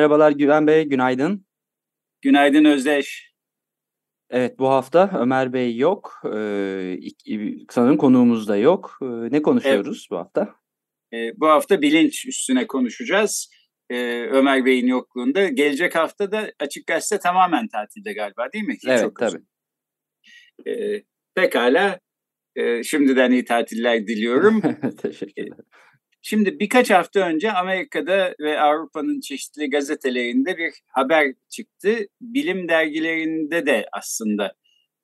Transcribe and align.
Merhabalar 0.00 0.32
Güven 0.32 0.66
Bey, 0.66 0.84
günaydın. 0.84 1.46
Günaydın 2.22 2.64
Özdeş. 2.64 3.34
Evet, 4.30 4.58
bu 4.58 4.68
hafta 4.68 5.10
Ömer 5.18 5.52
Bey 5.52 5.76
yok. 5.76 6.22
Ee, 6.34 6.98
sanırım 7.70 7.96
konuğumuz 7.96 8.48
da 8.48 8.56
yok. 8.56 8.98
Ee, 9.02 9.06
ne 9.06 9.42
konuşuyoruz 9.42 9.98
evet. 10.00 10.10
bu 10.10 10.16
hafta? 10.16 10.54
Ee, 11.12 11.32
bu 11.36 11.48
hafta 11.48 11.82
bilinç 11.82 12.26
üstüne 12.26 12.66
konuşacağız. 12.66 13.50
Ee, 13.90 14.26
Ömer 14.30 14.64
Bey'in 14.64 14.86
yokluğunda. 14.86 15.48
Gelecek 15.48 15.94
hafta 15.94 16.32
da 16.32 16.52
Açık 16.60 16.86
Gazete 16.86 17.22
tamamen 17.22 17.68
tatilde 17.68 18.12
galiba 18.12 18.52
değil 18.52 18.64
mi? 18.64 18.74
Hiç 18.74 18.84
evet, 18.86 19.12
tabii. 19.18 19.42
Ee, 20.66 21.02
Pekala. 21.34 22.00
E, 22.56 22.82
şimdiden 22.82 23.32
iyi 23.32 23.44
tatiller 23.44 24.06
diliyorum. 24.06 24.62
Teşekkürler. 25.02 25.58
Şimdi 26.22 26.60
birkaç 26.60 26.90
hafta 26.90 27.20
önce 27.20 27.52
Amerika'da 27.52 28.34
ve 28.40 28.60
Avrupa'nın 28.60 29.20
çeşitli 29.20 29.70
gazetelerinde 29.70 30.58
bir 30.58 30.72
haber 30.86 31.34
çıktı. 31.48 31.98
Bilim 32.20 32.68
dergilerinde 32.68 33.66
de 33.66 33.86
aslında 33.92 34.54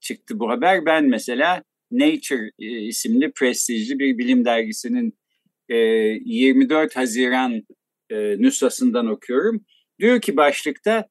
çıktı 0.00 0.38
bu 0.40 0.50
haber. 0.50 0.86
Ben 0.86 1.04
mesela 1.04 1.62
Nature 1.90 2.50
e, 2.58 2.66
isimli 2.66 3.32
prestijli 3.32 3.98
bir 3.98 4.18
bilim 4.18 4.44
dergisinin 4.44 5.18
e, 5.68 5.76
24 5.76 6.96
Haziran 6.96 7.62
e, 8.10 8.16
nüshasından 8.38 9.06
okuyorum. 9.06 9.64
Diyor 9.98 10.20
ki 10.20 10.36
başlıkta 10.36 11.08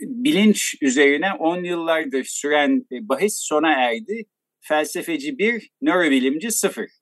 bilinç 0.00 0.74
üzerine 0.82 1.32
10 1.32 1.64
yıllardır 1.64 2.24
süren 2.24 2.86
bahis 2.90 3.38
sona 3.38 3.72
erdi. 3.72 4.24
Felsefeci 4.60 5.38
1, 5.38 5.70
nörobilimci 5.82 6.50
0 6.50 6.99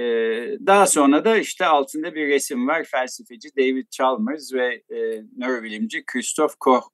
ee, 0.00 0.58
daha 0.66 0.86
sonra 0.86 1.24
da 1.24 1.38
işte 1.38 1.66
altında 1.66 2.14
bir 2.14 2.28
resim 2.28 2.68
var. 2.68 2.84
Felsefeci 2.84 3.48
David 3.58 3.86
Chalmers 3.90 4.52
ve 4.52 4.74
e, 4.74 5.24
nörobilimci 5.36 6.04
Christoph 6.06 6.54
Koch 6.60 6.84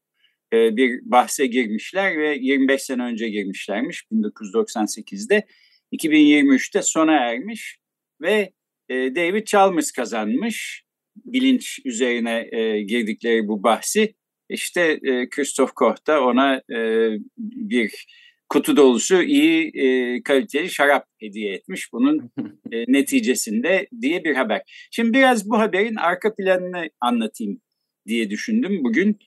e, 0.52 0.76
bir 0.76 1.00
bahse 1.04 1.46
girmişler 1.46 2.18
ve 2.18 2.36
25 2.40 2.82
sene 2.82 3.02
önce 3.02 3.28
girmişlermiş 3.28 4.04
1998'de. 4.12 5.46
2023'te 5.92 6.82
sona 6.82 7.12
ermiş 7.12 7.78
ve 8.20 8.52
e, 8.88 8.94
David 8.94 9.46
Chalmers 9.46 9.92
kazanmış 9.92 10.82
bilinç 11.16 11.80
üzerine 11.84 12.48
e, 12.52 12.82
girdikleri 12.82 13.48
bu 13.48 13.62
bahsi. 13.62 14.14
İşte 14.48 15.00
e, 15.02 15.28
Christoph 15.28 15.70
Koch 15.74 16.06
da 16.06 16.24
ona 16.24 16.56
e, 16.56 17.10
bir 17.38 18.06
kutu 18.48 18.76
dolusu 18.76 19.22
iyi 19.22 19.70
e, 19.74 20.22
kaliteli 20.22 20.70
şarap 20.70 21.06
hediye 21.20 21.54
etmiş 21.54 21.92
bunun 21.92 22.32
e, 22.72 22.84
neticesinde 22.88 23.86
diye 24.00 24.24
bir 24.24 24.34
haber. 24.34 24.62
Şimdi 24.90 25.18
biraz 25.18 25.50
bu 25.50 25.58
haberin 25.58 25.96
arka 25.96 26.34
planını 26.34 26.90
anlatayım 27.00 27.60
diye 28.06 28.30
düşündüm 28.30 28.84
bugün. 28.84 29.18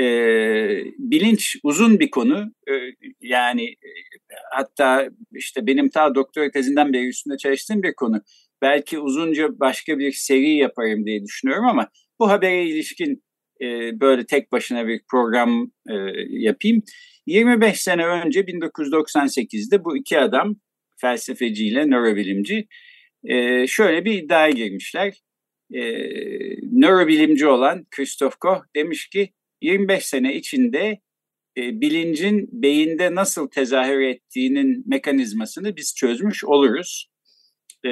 E, 0.00 0.04
bilinç 0.98 1.56
uzun 1.62 2.00
bir 2.00 2.10
konu 2.10 2.52
e, 2.68 2.72
yani 3.20 3.64
e, 3.64 3.88
hatta 4.52 5.08
işte 5.34 5.66
benim 5.66 5.90
ta 5.90 6.14
doktora 6.14 6.50
tezinden 6.50 6.92
beri 6.92 7.08
üstünde 7.08 7.36
çalıştığım 7.36 7.82
bir 7.82 7.94
konu. 7.94 8.22
Belki 8.62 8.98
uzunca 8.98 9.60
başka 9.60 9.98
bir 9.98 10.12
seri 10.12 10.56
yaparım 10.56 11.06
diye 11.06 11.24
düşünüyorum 11.24 11.66
ama 11.66 11.88
bu 12.20 12.30
habere 12.30 12.64
ilişkin 12.64 13.22
e, 13.64 14.00
böyle 14.00 14.26
tek 14.26 14.52
başına 14.52 14.86
bir 14.86 15.00
program 15.10 15.70
e, 15.90 15.94
yapayım. 16.28 16.82
25 17.26 17.80
sene 17.80 18.06
önce 18.06 18.40
1998'de 18.40 19.84
bu 19.84 19.96
iki 19.96 20.18
adam 20.18 20.56
felsefeciyle 20.96 21.86
nörobilimci 21.90 22.66
e, 23.24 23.66
şöyle 23.66 24.04
bir 24.04 24.12
iddiaya 24.12 24.50
girmişler. 24.50 25.14
E, 25.74 25.82
nörobilimci 26.72 27.46
olan 27.46 27.86
Christoph 27.90 28.34
Koch 28.40 28.60
demiş 28.76 29.08
ki 29.08 29.32
25 29.62 30.06
sene 30.06 30.34
içinde 30.34 31.00
e, 31.58 31.80
bilincin 31.80 32.48
beyinde 32.52 33.14
nasıl 33.14 33.48
tezahür 33.50 34.00
ettiğinin 34.00 34.84
mekanizmasını 34.86 35.76
biz 35.76 35.94
çözmüş 35.94 36.44
oluruz. 36.44 37.13
E, 37.84 37.90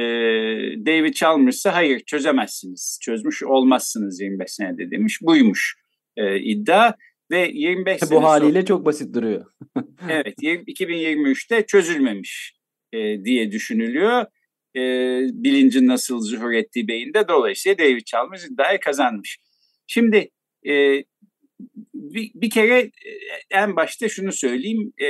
David 0.87 1.15
Chalmers 1.15 1.57
ise 1.57 1.69
hayır 1.69 2.01
çözemezsiniz, 2.01 2.99
çözmüş 3.03 3.43
olmazsınız 3.43 4.21
25 4.21 4.51
senede 4.51 4.91
demiş. 4.91 5.19
Buymuş 5.23 5.77
e, 6.17 6.41
iddia 6.41 6.93
ve 7.31 7.51
25 7.53 8.03
Bu 8.03 8.07
sene 8.07 8.19
haliyle 8.19 8.53
sonra, 8.53 8.65
çok 8.65 8.87
basit 8.87 9.15
duruyor. 9.15 9.47
evet 10.11 10.39
2023'te 10.43 11.67
çözülmemiş 11.67 12.55
e, 12.93 13.25
diye 13.25 13.53
düşünülüyor. 13.53 14.27
E, 14.77 14.81
bilincin 15.33 15.89
nasıl 15.89 16.21
zuhur 16.21 16.53
ettiği 16.53 16.89
beyinde 16.89 17.29
dolayısıyla 17.29 17.79
David 17.79 18.05
Chalmers 18.05 18.47
iddiayı 18.47 18.81
kazanmış. 18.81 19.39
Şimdi 19.87 20.31
e, 20.67 21.05
bir, 21.95 22.31
bir 22.35 22.51
kere 22.51 22.91
en 23.51 23.77
başta 23.77 24.09
şunu 24.09 24.33
söyleyeyim. 24.33 24.93
E, 25.01 25.09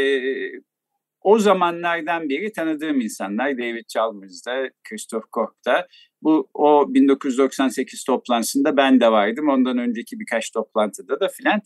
o 1.25 1.38
zamanlardan 1.38 2.28
beri 2.28 2.53
tanıdığım 2.53 3.00
insanlar 3.00 3.59
David 3.59 3.84
Chalmers'da, 3.88 4.71
Christoph 4.88 5.25
Koch'ta. 5.31 5.87
Bu 6.22 6.49
o 6.55 6.94
1998 6.94 8.05
toplantısında 8.05 8.77
ben 8.77 9.00
de 9.00 9.12
vardım. 9.12 9.49
Ondan 9.49 9.78
önceki 9.78 10.21
birkaç 10.21 10.50
toplantıda 10.50 11.21
da 11.21 11.28
filan. 11.28 11.61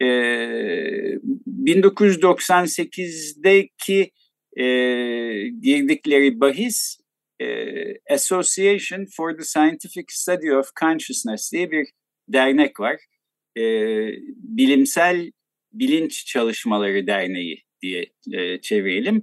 Ee, 0.00 0.04
1998'deki 1.64 4.10
e, 4.56 4.64
girdikleri 5.48 6.40
bahis 6.40 6.98
e, 7.40 7.46
Association 8.10 9.06
for 9.16 9.36
the 9.36 9.44
Scientific 9.44 10.04
Study 10.08 10.52
of 10.52 10.74
Consciousness 10.80 11.52
diye 11.52 11.70
bir 11.70 11.86
dernek 12.28 12.80
var. 12.80 12.96
E, 13.56 13.62
bilimsel 14.36 15.32
Bilinç 15.72 16.26
Çalışmaları 16.26 17.06
Derneği 17.06 17.63
diye 17.84 18.06
e, 18.32 18.60
çevirelim. 18.60 19.22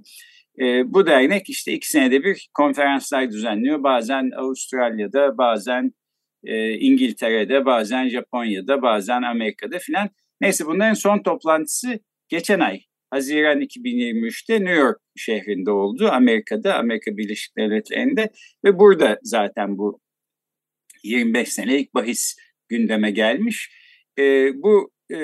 E, 0.60 0.92
bu 0.92 1.06
dernek 1.06 1.50
işte 1.50 1.72
iki 1.72 1.88
senede 1.88 2.24
bir 2.24 2.48
konferanslar 2.54 3.30
düzenliyor. 3.30 3.82
Bazen 3.82 4.30
Avustralya'da, 4.36 5.38
bazen 5.38 5.92
e, 6.44 6.72
İngiltere'de, 6.72 7.64
bazen 7.64 8.08
Japonya'da, 8.08 8.82
bazen 8.82 9.22
Amerika'da 9.22 9.78
filan. 9.78 10.10
Neyse 10.40 10.66
bunların 10.66 10.94
son 10.94 11.22
toplantısı 11.22 12.00
geçen 12.28 12.60
ay 12.60 12.80
Haziran 13.10 13.60
2023'te 13.60 14.54
New 14.54 14.74
York 14.74 14.98
şehrinde 15.16 15.70
oldu. 15.70 16.08
Amerika'da, 16.12 16.74
Amerika 16.74 17.16
Birleşik 17.16 17.56
Devletleri'nde 17.56 18.30
ve 18.64 18.78
burada 18.78 19.18
zaten 19.22 19.78
bu 19.78 20.00
25 21.04 21.48
senelik 21.48 21.94
bahis 21.94 22.36
gündeme 22.68 23.10
gelmiş. 23.10 23.70
E, 24.18 24.22
bu 24.62 24.92
e, 25.10 25.18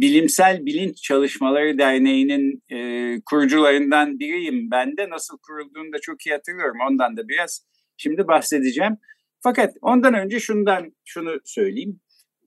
Bilimsel 0.00 0.66
Bilinç 0.66 1.02
Çalışmaları 1.02 1.78
Derneği'nin 1.78 2.62
e, 2.72 3.20
kurucularından 3.26 4.18
biriyim. 4.18 4.70
Ben 4.70 4.96
de 4.96 5.10
nasıl 5.10 5.38
kurulduğunu 5.38 5.92
da 5.92 5.98
çok 6.02 6.26
iyi 6.26 6.32
hatırlıyorum. 6.32 6.76
Ondan 6.90 7.16
da 7.16 7.28
biraz 7.28 7.66
şimdi 7.96 8.28
bahsedeceğim. 8.28 8.96
Fakat 9.42 9.74
ondan 9.82 10.14
önce 10.14 10.40
şundan 10.40 10.92
şunu 11.04 11.40
söyleyeyim. 11.44 12.00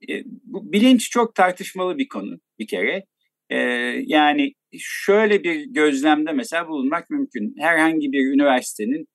E, 0.08 0.22
bu 0.24 0.72
bilinç 0.72 1.10
çok 1.10 1.34
tartışmalı 1.34 1.98
bir 1.98 2.08
konu 2.08 2.40
bir 2.58 2.66
kere. 2.66 3.04
E, 3.50 3.58
yani 4.06 4.52
şöyle 4.78 5.44
bir 5.44 5.64
gözlemde 5.64 6.32
mesela 6.32 6.68
bulunmak 6.68 7.10
mümkün. 7.10 7.54
Herhangi 7.58 8.12
bir 8.12 8.34
üniversitenin 8.34 9.06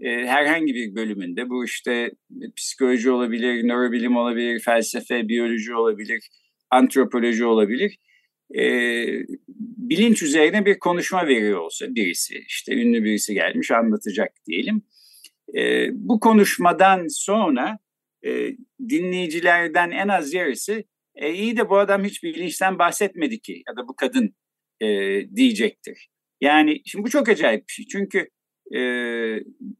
e, 0.00 0.08
herhangi 0.08 0.74
bir 0.74 0.94
bölümünde 0.94 1.50
bu 1.50 1.64
işte 1.64 2.10
psikoloji 2.56 3.10
olabilir, 3.10 3.68
nörobilim 3.68 4.16
olabilir, 4.16 4.60
felsefe, 4.60 5.28
biyoloji 5.28 5.74
olabilir, 5.74 6.28
antropoloji 6.74 7.44
olabilir. 7.44 7.98
E, 8.58 8.64
bilinç 9.58 10.22
üzerine 10.22 10.66
bir 10.66 10.78
konuşma 10.78 11.26
veriyor 11.26 11.60
olsa 11.60 11.94
birisi, 11.94 12.44
işte 12.48 12.74
ünlü 12.74 13.04
birisi 13.04 13.34
gelmiş 13.34 13.70
anlatacak 13.70 14.32
diyelim. 14.46 14.82
E, 15.56 15.88
bu 15.92 16.20
konuşmadan 16.20 17.06
sonra 17.08 17.78
e, 18.26 18.56
dinleyicilerden 18.88 19.90
en 19.90 20.08
az 20.08 20.34
yarısı 20.34 20.84
e, 21.14 21.32
iyi 21.32 21.56
de 21.56 21.68
bu 21.68 21.78
adam 21.78 22.04
hiç 22.04 22.22
bilinçten 22.22 22.78
bahsetmedi 22.78 23.40
ki 23.40 23.62
ya 23.68 23.76
da 23.76 23.88
bu 23.88 23.96
kadın 23.96 24.34
e, 24.80 24.86
diyecektir. 25.36 26.08
Yani 26.40 26.82
şimdi 26.84 27.04
bu 27.04 27.10
çok 27.10 27.28
acayip 27.28 27.68
bir 27.68 27.72
şey. 27.72 27.86
Çünkü 27.86 28.28
e, 28.74 28.80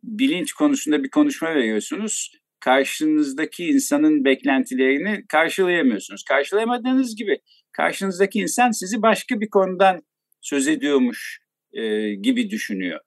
bilinç 0.03 0.53
konusunda 0.53 1.05
bir 1.05 1.11
konuşma 1.11 1.55
veriyorsunuz. 1.55 2.33
Karşınızdaki 2.65 3.67
insanın 3.67 4.25
beklentilerini 4.25 5.27
karşılayamıyorsunuz. 5.29 6.25
Karşılayamadığınız 6.25 7.17
gibi 7.17 7.39
karşınızdaki 7.73 8.39
insan 8.39 8.71
sizi 8.71 9.03
başka 9.03 9.41
bir 9.41 9.51
konudan 9.51 10.03
söz 10.41 10.69
ediyormuş 10.69 11.41
e, 11.73 12.15
gibi 12.15 12.51
düşünüyor. 12.51 13.01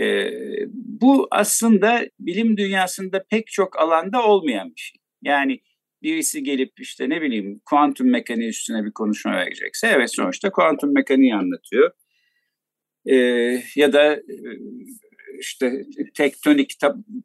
E, 0.00 0.30
bu 0.72 1.28
aslında 1.30 2.08
bilim 2.20 2.56
dünyasında 2.56 3.24
pek 3.30 3.46
çok 3.46 3.78
alanda 3.78 4.26
olmayan 4.26 4.68
bir 4.74 4.80
şey. 4.80 5.00
Yani 5.22 5.60
birisi 6.02 6.42
gelip 6.42 6.72
işte 6.80 7.08
ne 7.08 7.22
bileyim 7.22 7.60
kuantum 7.64 8.10
mekaniği 8.10 8.48
üstüne 8.48 8.84
bir 8.84 8.92
konuşma 8.92 9.32
verecekse 9.32 9.86
evet 9.86 10.14
sonuçta 10.14 10.50
kuantum 10.50 10.94
mekaniği 10.94 11.34
anlatıyor. 11.34 11.90
E, 13.06 13.14
ya 13.76 13.92
da 13.92 14.14
e, 14.14 14.36
işte 15.40 15.84
tektonik 16.14 16.74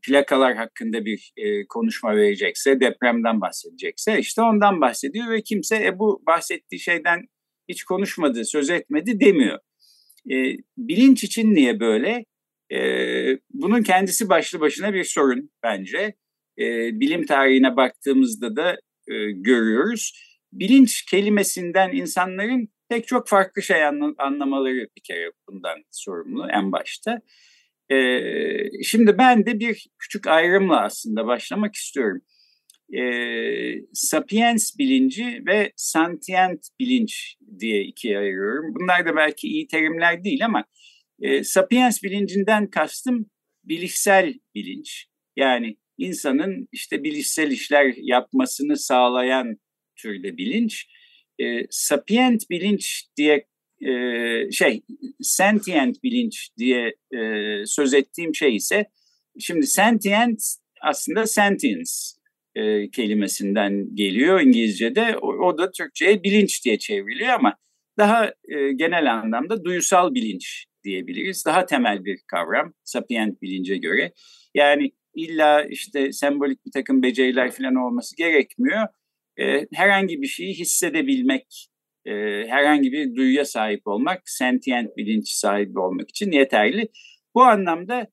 plakalar 0.01 0.55
hakkında 0.55 1.05
bir 1.05 1.33
e, 1.37 1.67
konuşma 1.67 2.15
verecekse, 2.15 2.79
depremden 2.79 3.41
bahsedecekse 3.41 4.19
işte 4.19 4.41
ondan 4.41 4.81
bahsediyor 4.81 5.29
ve 5.29 5.41
kimse 5.41 5.85
e, 5.85 5.99
bu 5.99 6.23
bahsettiği 6.27 6.79
şeyden 6.79 7.21
hiç 7.69 7.83
konuşmadı, 7.83 8.45
söz 8.45 8.69
etmedi 8.69 9.19
demiyor. 9.19 9.59
E, 10.31 10.57
bilinç 10.77 11.23
için 11.23 11.55
niye 11.55 11.79
böyle? 11.79 12.25
E, 12.73 12.79
bunun 13.53 13.83
kendisi 13.83 14.29
başlı 14.29 14.59
başına 14.59 14.93
bir 14.93 15.03
sorun 15.03 15.49
bence. 15.63 16.15
E, 16.59 16.99
bilim 16.99 17.25
tarihine 17.25 17.75
baktığımızda 17.75 18.55
da 18.55 18.71
e, 19.07 19.31
görüyoruz. 19.31 20.13
Bilinç 20.53 21.05
kelimesinden 21.05 21.91
insanların 21.91 22.69
pek 22.89 23.07
çok 23.07 23.27
farklı 23.27 23.61
şey 23.61 23.83
anlamaları 24.17 24.87
bir 24.97 25.01
kere 25.03 25.31
bundan 25.47 25.83
sorumlu 25.91 26.47
en 26.49 26.71
başta. 26.71 27.21
Ee, 27.91 28.83
şimdi 28.83 29.17
ben 29.17 29.45
de 29.45 29.59
bir 29.59 29.87
küçük 29.99 30.27
ayrımla 30.27 30.81
aslında 30.81 31.25
başlamak 31.27 31.75
istiyorum. 31.75 32.21
Ee, 32.97 33.73
sapiens 33.93 34.77
bilinci 34.77 35.43
ve 35.47 35.71
sentient 35.75 36.67
bilinç 36.79 37.35
diye 37.59 37.83
ikiye 37.83 38.17
ayırıyorum. 38.17 38.75
Bunlar 38.75 39.05
da 39.05 39.15
belki 39.15 39.47
iyi 39.47 39.67
terimler 39.67 40.23
değil 40.23 40.45
ama 40.45 40.65
e, 41.21 41.43
sapiens 41.43 42.03
bilincinden 42.03 42.69
kastım 42.69 43.25
bilişsel 43.63 44.33
bilinç. 44.55 45.05
Yani 45.35 45.77
insanın 45.97 46.67
işte 46.71 47.03
bilişsel 47.03 47.51
işler 47.51 47.93
yapmasını 47.97 48.77
sağlayan 48.77 49.57
türde 49.95 50.37
bilinç. 50.37 50.87
E, 51.41 51.45
sapient 51.69 52.49
bilinç 52.49 53.05
diye 53.17 53.45
e, 53.81 54.51
şey 54.51 54.81
sentient 55.21 56.03
bilinç 56.03 56.49
diye 56.57 56.95
e, 57.11 57.19
söz 57.65 57.93
ettiğim 57.93 58.35
şey 58.35 58.55
ise 58.55 58.85
şimdi 59.39 59.67
sentient 59.67 60.41
aslında 60.81 61.27
sentience 61.27 61.91
e, 62.55 62.89
kelimesinden 62.89 63.95
geliyor 63.95 64.41
İngilizce'de. 64.41 65.17
O, 65.17 65.27
o 65.27 65.57
da 65.57 65.71
Türkçe'ye 65.71 66.23
bilinç 66.23 66.65
diye 66.65 66.79
çevriliyor 66.79 67.29
ama 67.29 67.55
daha 67.97 68.25
e, 68.27 68.73
genel 68.75 69.13
anlamda 69.13 69.63
duyusal 69.63 70.13
bilinç 70.13 70.65
diyebiliriz. 70.83 71.45
Daha 71.45 71.65
temel 71.65 72.05
bir 72.05 72.19
kavram 72.27 72.73
sapient 72.83 73.41
bilince 73.41 73.77
göre. 73.77 74.13
Yani 74.55 74.91
illa 75.15 75.63
işte 75.63 76.11
sembolik 76.11 76.65
bir 76.65 76.71
takım 76.71 77.03
beceriler 77.03 77.51
falan 77.51 77.75
olması 77.75 78.15
gerekmiyor. 78.15 78.87
E, 79.39 79.67
herhangi 79.73 80.21
bir 80.21 80.27
şeyi 80.27 80.53
hissedebilmek 80.53 81.67
e, 82.05 82.11
herhangi 82.47 82.91
bir 82.91 83.15
duyuya 83.15 83.45
sahip 83.45 83.87
olmak, 83.87 84.21
sentient 84.25 84.97
bilinç 84.97 85.29
sahibi 85.29 85.79
olmak 85.79 86.09
için 86.09 86.31
yeterli. 86.31 86.87
Bu 87.35 87.43
anlamda 87.43 88.07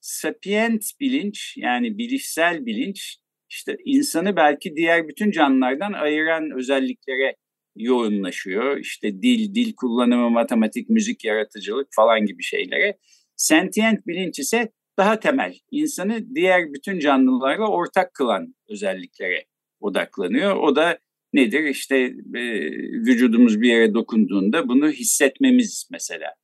sapient 0.00 0.84
bilinç 1.00 1.54
yani 1.56 1.98
bilişsel 1.98 2.66
bilinç 2.66 3.16
işte 3.48 3.76
insanı 3.84 4.36
belki 4.36 4.76
diğer 4.76 5.08
bütün 5.08 5.30
canlılardan 5.30 5.92
ayıran 5.92 6.50
özelliklere 6.56 7.36
yoğunlaşıyor. 7.76 8.76
İşte 8.76 9.22
dil, 9.22 9.54
dil 9.54 9.74
kullanımı, 9.76 10.30
matematik, 10.30 10.90
müzik, 10.90 11.24
yaratıcılık 11.24 11.88
falan 11.96 12.26
gibi 12.26 12.42
şeylere. 12.42 12.98
Sentient 13.36 14.06
bilinç 14.06 14.38
ise 14.38 14.72
daha 14.98 15.20
temel, 15.20 15.54
insanı 15.70 16.34
diğer 16.34 16.72
bütün 16.72 16.98
canlılarla 16.98 17.68
ortak 17.68 18.14
kılan 18.14 18.54
özelliklere 18.68 19.44
odaklanıyor. 19.80 20.56
O 20.56 20.76
da 20.76 20.98
nedir? 21.32 21.64
İşte 21.64 21.96
e, 22.34 22.70
vücudumuz 23.06 23.60
bir 23.60 23.68
yere 23.68 23.94
dokunduğunda 23.94 24.68
bunu 24.68 24.90
hissetmemiz 24.90 25.88
mesela. 25.90 26.34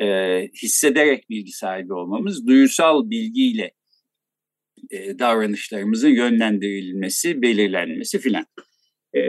E, 0.00 0.06
hissederek 0.62 1.30
bilgi 1.30 1.52
sahibi 1.52 1.92
olmamız, 1.92 2.46
duyusal 2.46 3.10
bilgiyle 3.10 3.72
e, 4.90 5.18
davranışlarımızın 5.18 6.08
yönlendirilmesi, 6.08 7.42
belirlenmesi 7.42 8.18
filan. 8.18 8.46
E, 9.16 9.20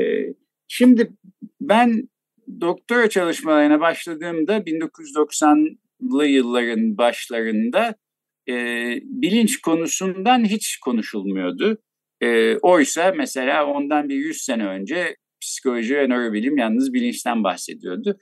şimdi 0.68 1.12
ben 1.62 2.10
doktora 2.62 3.10
çalışmalarına 3.10 3.80
başladığımda 3.80 4.58
1990'lı 4.58 6.26
yılların 6.26 6.98
başlarında 6.98 7.96
e, 8.50 8.54
bilinç 9.04 9.62
konusundan 9.62 10.46
hiç 10.46 10.78
konuşulmuyordu. 10.78 11.78
E, 12.22 12.58
oysa 12.58 13.14
mesela 13.18 13.66
ondan 13.66 14.10
bir 14.10 14.16
100 14.16 14.42
sene 14.42 14.66
önce 14.66 15.16
psikoloji 15.42 15.96
ve 15.96 16.08
nörobilim 16.08 16.58
yalnız 16.58 16.94
bilinçten 16.94 17.44
bahsediyordu. 17.44 18.18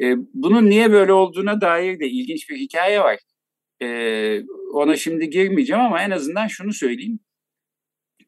E, 0.00 0.14
bunun 0.34 0.70
niye 0.70 0.92
böyle 0.92 1.12
olduğuna 1.12 1.60
dair 1.60 2.00
de 2.00 2.08
ilginç 2.08 2.50
bir 2.50 2.56
hikaye 2.56 3.00
var. 3.00 3.18
E, 3.82 3.86
ona 4.72 4.96
şimdi 4.96 5.30
girmeyeceğim 5.30 5.82
ama 5.82 6.02
en 6.02 6.10
azından 6.10 6.46
şunu 6.46 6.72
söyleyeyim. 6.72 7.20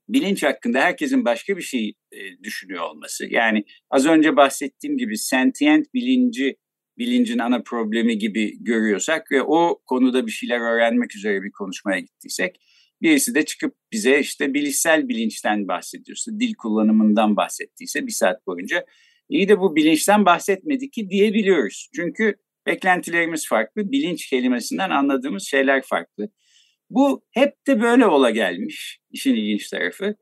Bilinç 0.08 0.42
hakkında 0.42 0.80
herkesin 0.80 1.24
başka 1.24 1.56
bir 1.56 1.62
şey 1.62 1.94
e, 2.12 2.18
düşünüyor 2.42 2.82
olması. 2.90 3.26
Yani 3.30 3.64
az 3.90 4.06
önce 4.06 4.36
bahsettiğim 4.36 4.96
gibi 4.96 5.18
sentient 5.18 5.94
bilinci 5.94 6.56
bilincin 6.98 7.38
ana 7.38 7.62
problemi 7.62 8.18
gibi 8.18 8.64
görüyorsak 8.64 9.30
ve 9.30 9.42
o 9.42 9.80
konuda 9.86 10.26
bir 10.26 10.30
şeyler 10.30 10.60
öğrenmek 10.60 11.16
üzere 11.16 11.42
bir 11.42 11.50
konuşmaya 11.50 12.00
gittiysek 12.00 12.56
Birisi 13.02 13.34
de 13.34 13.44
çıkıp 13.44 13.74
bize 13.92 14.20
işte 14.20 14.54
bilişsel 14.54 15.08
bilinçten 15.08 15.68
bahsediyorsa, 15.68 16.32
dil 16.40 16.54
kullanımından 16.54 17.36
bahsettiyse 17.36 18.06
bir 18.06 18.12
saat 18.12 18.46
boyunca 18.46 18.84
iyi 19.28 19.48
de 19.48 19.60
bu 19.60 19.76
bilinçten 19.76 20.24
bahsetmedi 20.24 20.90
ki 20.90 21.10
diyebiliyoruz. 21.10 21.90
Çünkü 21.96 22.34
beklentilerimiz 22.66 23.48
farklı, 23.48 23.92
bilinç 23.92 24.26
kelimesinden 24.26 24.90
anladığımız 24.90 25.46
şeyler 25.46 25.82
farklı. 25.82 26.28
Bu 26.90 27.24
hep 27.30 27.66
de 27.66 27.80
böyle 27.80 28.06
ola 28.06 28.30
gelmiş 28.30 28.98
işin 29.10 29.34
ilginç 29.34 29.70
tarafı. 29.70 30.14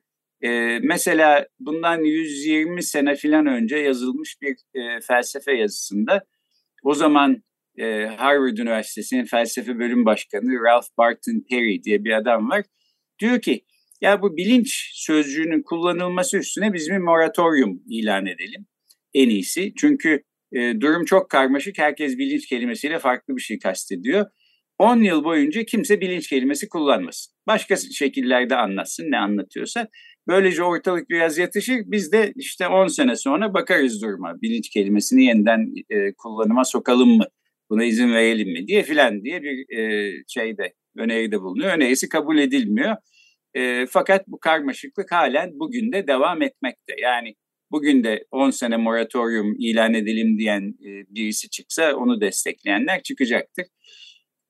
Ee, 0.45 0.79
mesela 0.83 1.47
bundan 1.61 2.01
120 2.05 2.83
sene 2.83 3.17
falan 3.17 3.47
önce 3.47 3.77
yazılmış 3.77 4.37
bir 4.43 4.57
e, 4.75 5.01
felsefe 5.01 5.53
yazısında 5.53 6.25
o 6.83 6.95
zaman 6.95 7.43
e, 7.79 8.07
Harvard 8.07 8.57
Üniversitesi'nin 8.57 9.25
felsefe 9.25 9.79
bölüm 9.79 10.05
başkanı 10.05 10.65
Ralph 10.65 10.87
Barton 10.99 11.45
Perry 11.51 11.83
diye 11.83 12.05
bir 12.05 12.13
adam 12.13 12.51
var. 12.51 12.65
Diyor 13.19 13.41
ki 13.41 13.65
ya 14.01 14.23
bu 14.23 14.37
bilinç 14.37 14.91
sözcüğünün 14.93 15.63
kullanılması 15.63 16.39
üstüne 16.39 16.73
biz 16.73 16.91
bir 16.91 16.99
moratorium 16.99 17.83
ilan 17.91 18.27
edelim 18.27 18.67
en 19.15 19.29
iyisi. 19.29 19.73
Çünkü 19.77 20.23
e, 20.53 20.81
durum 20.81 21.05
çok 21.05 21.31
karmaşık. 21.31 21.79
Herkes 21.79 22.19
bilinç 22.19 22.47
kelimesiyle 22.47 22.99
farklı 22.99 23.37
bir 23.37 23.41
şey 23.41 23.59
kastediyor. 23.59 24.27
10 24.79 25.01
yıl 25.01 25.25
boyunca 25.25 25.65
kimse 25.65 26.01
bilinç 26.01 26.29
kelimesi 26.29 26.69
kullanmasın. 26.69 27.35
Başka 27.47 27.77
şekillerde 27.77 28.57
anlatsın 28.57 29.11
ne 29.11 29.19
anlatıyorsa. 29.19 29.89
Böylece 30.29 30.63
ortalık 30.63 31.11
biraz 31.11 31.39
yatışır. 31.39 31.81
Biz 31.87 32.13
de 32.13 32.33
işte 32.37 32.69
10 32.69 32.87
sene 32.87 33.17
sonra 33.17 33.55
bakarız 33.55 34.03
duruma. 34.03 34.43
Bilinç 34.43 34.69
kelimesini 34.69 35.25
yeniden 35.25 35.73
e, 35.91 36.15
kullanıma 36.15 36.65
sokalım 36.65 37.17
mı 37.17 37.25
buna 37.75 37.85
izin 37.85 38.15
verelim 38.15 38.53
mi 38.53 38.67
diye 38.67 38.83
filan 38.83 39.25
diye 39.25 39.43
bir 39.43 39.79
e, 39.79 40.13
şeyde 40.29 40.75
öneride 40.97 41.41
bulunuyor. 41.41 41.77
Önerisi 41.77 42.09
kabul 42.09 42.39
edilmiyor. 42.39 42.97
E, 43.55 43.87
fakat 43.87 44.29
bu 44.29 44.41
karmaşıklık 44.41 45.13
halen 45.13 45.51
bugün 45.55 45.93
de 45.93 46.07
devam 46.07 46.43
etmekte. 46.43 46.95
Yani 47.03 47.35
bugün 47.71 48.05
de 48.05 48.25
10 48.31 48.51
sene 48.51 48.77
moratorium 48.77 49.57
ilan 49.59 49.95
edelim 49.95 50.39
diyen 50.39 50.75
e, 50.87 50.89
birisi 51.15 51.51
çıksa 51.51 51.95
onu 51.95 52.21
destekleyenler 52.21 53.03
çıkacaktır. 53.03 53.67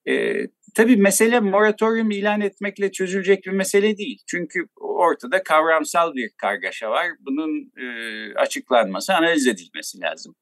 E, 0.08 0.34
tabii 0.74 0.96
mesele 0.96 1.40
moratorium 1.40 2.10
ilan 2.10 2.40
etmekle 2.40 2.92
çözülecek 2.92 3.44
bir 3.44 3.50
mesele 3.50 3.96
değil. 3.96 4.22
Çünkü 4.26 4.66
ortada 4.76 5.42
kavramsal 5.42 6.14
bir 6.14 6.30
kargaşa 6.36 6.90
var. 6.90 7.06
Bunun 7.20 7.72
e, 7.76 7.86
açıklanması, 8.34 9.14
analiz 9.14 9.46
edilmesi 9.46 10.00
lazım. 10.00 10.34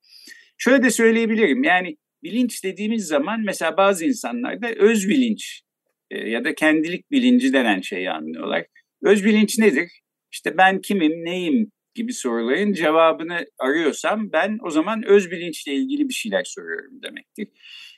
Şöyle 0.58 0.82
de 0.82 0.90
söyleyebilirim. 0.90 1.64
Yani 1.64 1.96
bilinç 2.22 2.64
dediğimiz 2.64 3.06
zaman 3.06 3.40
mesela 3.40 3.76
bazı 3.76 4.04
insanlar 4.04 4.62
da 4.62 4.68
öz 4.68 5.08
bilinç 5.08 5.62
e, 6.10 6.30
ya 6.30 6.44
da 6.44 6.54
kendilik 6.54 7.10
bilinci 7.10 7.52
denen 7.52 7.80
şeyi 7.80 8.10
anlıyorlar. 8.10 8.66
Öz 9.02 9.24
bilinç 9.24 9.58
nedir? 9.58 9.90
İşte 10.32 10.56
ben 10.58 10.80
kimim, 10.80 11.24
neyim 11.24 11.70
gibi 11.94 12.12
soruların 12.12 12.72
cevabını 12.72 13.46
arıyorsam 13.58 14.32
ben 14.32 14.58
o 14.62 14.70
zaman 14.70 15.02
öz 15.06 15.30
bilinçle 15.30 15.74
ilgili 15.74 16.08
bir 16.08 16.14
şeyler 16.14 16.44
soruyorum 16.44 17.02
demektir. 17.02 17.48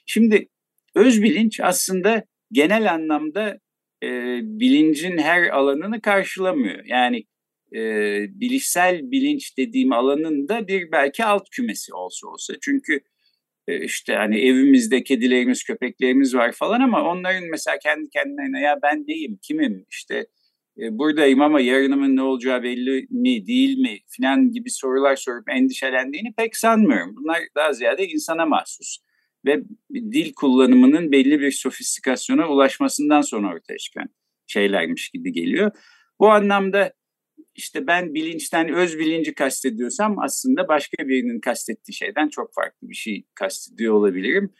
Şimdi 0.06 0.48
öz 0.94 1.22
bilinç 1.22 1.60
aslında 1.60 2.24
genel 2.52 2.92
anlamda 2.92 3.58
e, 4.02 4.08
bilincin 4.42 5.18
her 5.18 5.48
alanını 5.48 6.00
karşılamıyor. 6.00 6.84
Yani 6.84 7.24
e, 7.74 7.80
bilişsel 8.40 9.10
bilinç 9.10 9.58
dediğim 9.58 9.92
alanın 9.92 10.48
da 10.48 10.68
bir 10.68 10.92
belki 10.92 11.24
alt 11.24 11.50
kümesi 11.50 11.94
olsa 11.94 12.28
olsa. 12.28 12.54
Çünkü 12.60 13.00
işte 13.68 14.14
hani 14.14 14.40
evimizde 14.40 15.02
kedilerimiz, 15.02 15.64
köpeklerimiz 15.64 16.34
var 16.34 16.52
falan 16.52 16.80
ama 16.80 17.10
onların 17.10 17.44
mesela 17.50 17.78
kendi 17.78 18.10
kendilerine 18.10 18.60
ya 18.60 18.78
ben 18.82 19.04
neyim, 19.06 19.38
kimim, 19.42 19.86
işte 19.90 20.26
e, 20.78 20.98
buradayım 20.98 21.40
ama 21.40 21.60
yarınımın 21.60 22.16
ne 22.16 22.22
olacağı 22.22 22.62
belli 22.62 23.06
mi, 23.10 23.46
değil 23.46 23.78
mi 23.78 23.98
filan 24.08 24.50
gibi 24.50 24.70
sorular 24.70 25.16
sorup 25.16 25.50
endişelendiğini 25.50 26.34
pek 26.36 26.56
sanmıyorum. 26.56 27.16
Bunlar 27.16 27.38
daha 27.56 27.72
ziyade 27.72 28.08
insana 28.08 28.46
mahsus 28.46 28.98
ve 29.44 29.62
dil 29.94 30.32
kullanımının 30.32 31.12
belli 31.12 31.40
bir 31.40 31.50
sofistikasyona 31.50 32.48
ulaşmasından 32.48 33.20
sonra 33.20 33.54
ortaya 33.54 33.78
çıkan 33.78 34.08
şeylermiş 34.46 35.10
gibi 35.10 35.32
geliyor. 35.32 35.70
Bu 36.20 36.30
anlamda 36.30 36.92
işte 37.54 37.86
ben 37.86 38.14
bilinçten 38.14 38.74
öz 38.74 38.98
bilinci 38.98 39.34
kastediyorsam 39.34 40.18
aslında 40.18 40.68
başka 40.68 41.08
birinin 41.08 41.40
kastettiği 41.40 41.94
şeyden 41.94 42.28
çok 42.28 42.54
farklı 42.54 42.88
bir 42.88 42.94
şey 42.94 43.24
kastediyor 43.34 43.94
olabilirim 43.94 44.52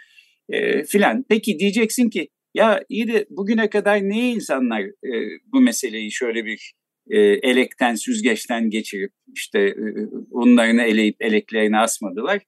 e, 0.49 0.85
filan. 0.85 1.25
Peki 1.29 1.59
diyeceksin 1.59 2.11
ki 2.11 2.29
ya 2.55 2.85
iyi 2.89 3.09
de 3.09 3.27
bugüne 3.31 3.71
kadar 3.71 4.03
niye 4.03 4.33
insanlar 4.33 4.81
e, 4.83 5.13
bu 5.53 5.61
meseleyi 5.61 6.13
şöyle 6.13 6.45
bir 6.45 6.75
e, 7.11 7.19
elekten, 7.21 7.95
süzgeçten 7.95 8.71
geçirip 8.71 9.13
işte 9.35 9.61
e, 9.61 9.85
onlarını 10.31 10.83
eleyip 10.83 11.23
eleklerine 11.23 11.79
asmadılar? 11.79 12.43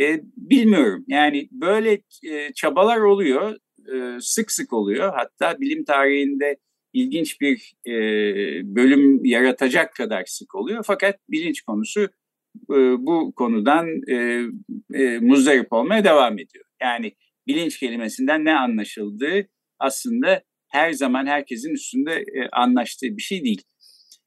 E, 0.00 0.20
bilmiyorum. 0.36 1.04
Yani 1.08 1.48
böyle 1.52 1.92
e, 2.30 2.52
çabalar 2.54 3.00
oluyor, 3.00 3.56
e, 3.94 4.20
sık 4.20 4.52
sık 4.52 4.72
oluyor. 4.72 5.12
Hatta 5.14 5.60
bilim 5.60 5.84
tarihinde 5.84 6.56
ilginç 6.92 7.40
bir 7.40 7.74
e, 7.86 7.92
bölüm 8.76 9.24
yaratacak 9.24 9.94
kadar 9.94 10.24
sık 10.26 10.54
oluyor. 10.54 10.84
Fakat 10.86 11.18
bilinç 11.28 11.60
konusu 11.62 12.00
e, 12.70 12.78
bu 12.98 13.32
konudan 13.36 13.86
e, 14.08 14.44
e, 14.94 15.18
muzdarip 15.18 15.72
olmaya 15.72 16.04
devam 16.04 16.38
ediyor. 16.38 16.64
Yani 16.82 17.12
bilinç 17.46 17.78
kelimesinden 17.78 18.44
ne 18.44 18.54
anlaşıldığı 18.54 19.48
aslında 19.78 20.42
her 20.68 20.92
zaman 20.92 21.26
herkesin 21.26 21.74
üstünde 21.74 22.12
e, 22.12 22.48
anlaştığı 22.52 23.16
bir 23.16 23.22
şey 23.22 23.44
değil. 23.44 23.62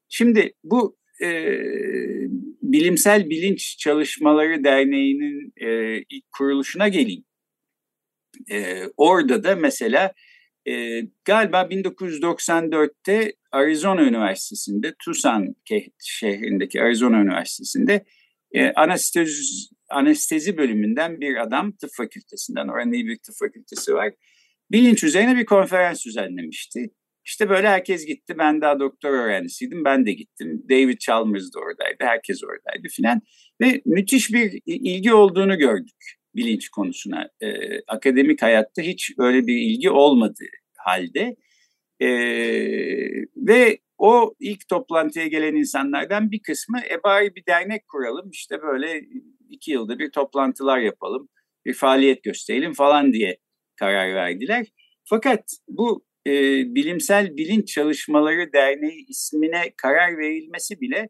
Şimdi 0.08 0.52
bu 0.64 0.96
e, 1.22 1.28
Bilimsel 2.62 3.30
Bilinç 3.30 3.78
Çalışmaları 3.78 4.64
Derneği'nin 4.64 5.52
e, 5.56 5.98
ilk 6.10 6.32
kuruluşuna 6.32 6.88
geleyim. 6.88 7.24
E, 8.50 8.82
orada 8.96 9.44
da 9.44 9.56
mesela 9.56 10.12
e, 10.68 11.02
galiba 11.24 11.62
1994'te 11.62 13.32
Arizona 13.52 14.02
Üniversitesi'nde, 14.02 14.94
Tucson 15.04 15.54
şehrindeki 15.98 16.82
Arizona 16.82 17.20
Üniversitesi'nde 17.20 18.04
e, 18.52 18.72
anestezi, 18.72 19.68
anestezi 19.90 20.56
bölümünden 20.56 21.20
bir 21.20 21.36
adam 21.42 21.72
tıp 21.72 21.90
fakültesinden, 21.96 22.68
oranın 22.68 22.92
iyi 22.92 23.06
bir 23.06 23.16
tıp 23.16 23.34
fakültesi 23.38 23.94
var. 23.94 24.12
Bilinç 24.70 25.04
üzerine 25.04 25.36
bir 25.36 25.44
konferans 25.44 26.04
düzenlemişti. 26.04 26.90
İşte 27.24 27.48
böyle 27.48 27.68
herkes 27.68 28.06
gitti. 28.06 28.38
Ben 28.38 28.60
daha 28.60 28.80
doktor 28.80 29.10
öğrencisiydim. 29.10 29.84
Ben 29.84 30.06
de 30.06 30.12
gittim. 30.12 30.62
David 30.70 30.98
Chalmers 30.98 31.54
da 31.54 31.60
oradaydı. 31.60 31.96
Herkes 32.00 32.44
oradaydı 32.44 32.88
filan. 32.88 33.22
Ve 33.60 33.82
müthiş 33.84 34.32
bir 34.32 34.60
ilgi 34.66 35.14
olduğunu 35.14 35.58
gördük 35.58 36.23
bilinç 36.36 36.68
konusuna. 36.68 37.28
E, 37.40 37.80
akademik 37.88 38.42
hayatta 38.42 38.82
hiç 38.82 39.12
öyle 39.18 39.46
bir 39.46 39.56
ilgi 39.56 39.90
olmadığı 39.90 40.50
halde. 40.76 41.36
E, 42.00 42.08
ve 43.36 43.78
o 43.98 44.34
ilk 44.40 44.68
toplantıya 44.68 45.26
gelen 45.26 45.54
insanlardan 45.54 46.30
bir 46.30 46.42
kısmı 46.42 46.80
e 46.90 47.02
bari 47.04 47.34
bir 47.34 47.46
dernek 47.46 47.88
kuralım 47.88 48.30
işte 48.30 48.62
böyle 48.62 49.02
iki 49.50 49.70
yılda 49.70 49.98
bir 49.98 50.10
toplantılar 50.10 50.78
yapalım 50.78 51.28
bir 51.66 51.74
faaliyet 51.74 52.22
gösterelim 52.22 52.72
falan 52.72 53.12
diye 53.12 53.38
karar 53.76 54.14
verdiler. 54.14 54.66
Fakat 55.04 55.44
bu 55.68 56.04
e, 56.26 56.32
Bilimsel 56.74 57.36
Bilinç 57.36 57.68
Çalışmaları 57.74 58.52
Derneği 58.52 59.06
ismine 59.08 59.72
karar 59.76 60.18
verilmesi 60.18 60.80
bile 60.80 61.08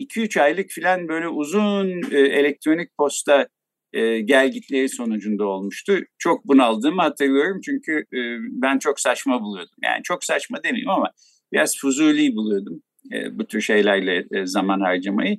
2-3 0.00 0.40
aylık 0.40 0.70
filan 0.70 1.08
böyle 1.08 1.28
uzun 1.28 2.02
e, 2.12 2.18
elektronik 2.18 2.96
posta 2.96 3.48
e, 3.92 4.20
gelgitleri 4.20 4.88
sonucunda 4.88 5.44
olmuştu. 5.44 5.98
Çok 6.18 6.46
bunaldığımı 6.46 7.02
hatırlıyorum 7.02 7.60
çünkü 7.64 7.92
e, 7.92 8.20
ben 8.62 8.78
çok 8.78 9.00
saçma 9.00 9.40
buluyordum. 9.40 9.76
Yani 9.84 10.02
çok 10.02 10.24
saçma 10.24 10.62
demeyeyim 10.62 10.90
ama 10.90 11.10
biraz 11.52 11.78
fuzuli 11.78 12.36
buluyordum 12.36 12.82
e, 13.12 13.38
bu 13.38 13.46
tür 13.46 13.60
şeylerle 13.60 14.24
e, 14.32 14.46
zaman 14.46 14.80
harcamayı. 14.80 15.38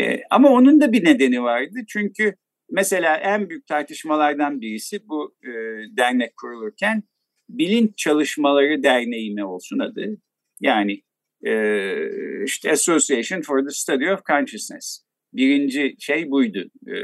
E, 0.00 0.20
ama 0.30 0.48
onun 0.48 0.80
da 0.80 0.92
bir 0.92 1.04
nedeni 1.04 1.42
vardı 1.42 1.78
çünkü 1.88 2.34
mesela 2.70 3.16
en 3.16 3.50
büyük 3.50 3.66
tartışmalardan 3.66 4.60
birisi 4.60 5.08
bu 5.08 5.36
e, 5.42 5.50
dernek 5.96 6.36
kurulurken 6.36 7.02
Bilinç 7.48 7.98
Çalışmaları 7.98 8.82
Derneği 8.82 9.34
mi 9.34 9.44
olsun 9.44 9.78
adı? 9.78 10.16
Yani 10.60 11.02
e, 11.46 11.54
işte 12.44 12.70
Association 12.70 13.42
for 13.42 13.64
the 13.64 13.70
Study 13.70 14.10
of 14.12 14.26
Consciousness. 14.26 15.09
Birinci 15.32 15.94
şey 15.98 16.30
buydu 16.30 16.70
e, 16.86 16.94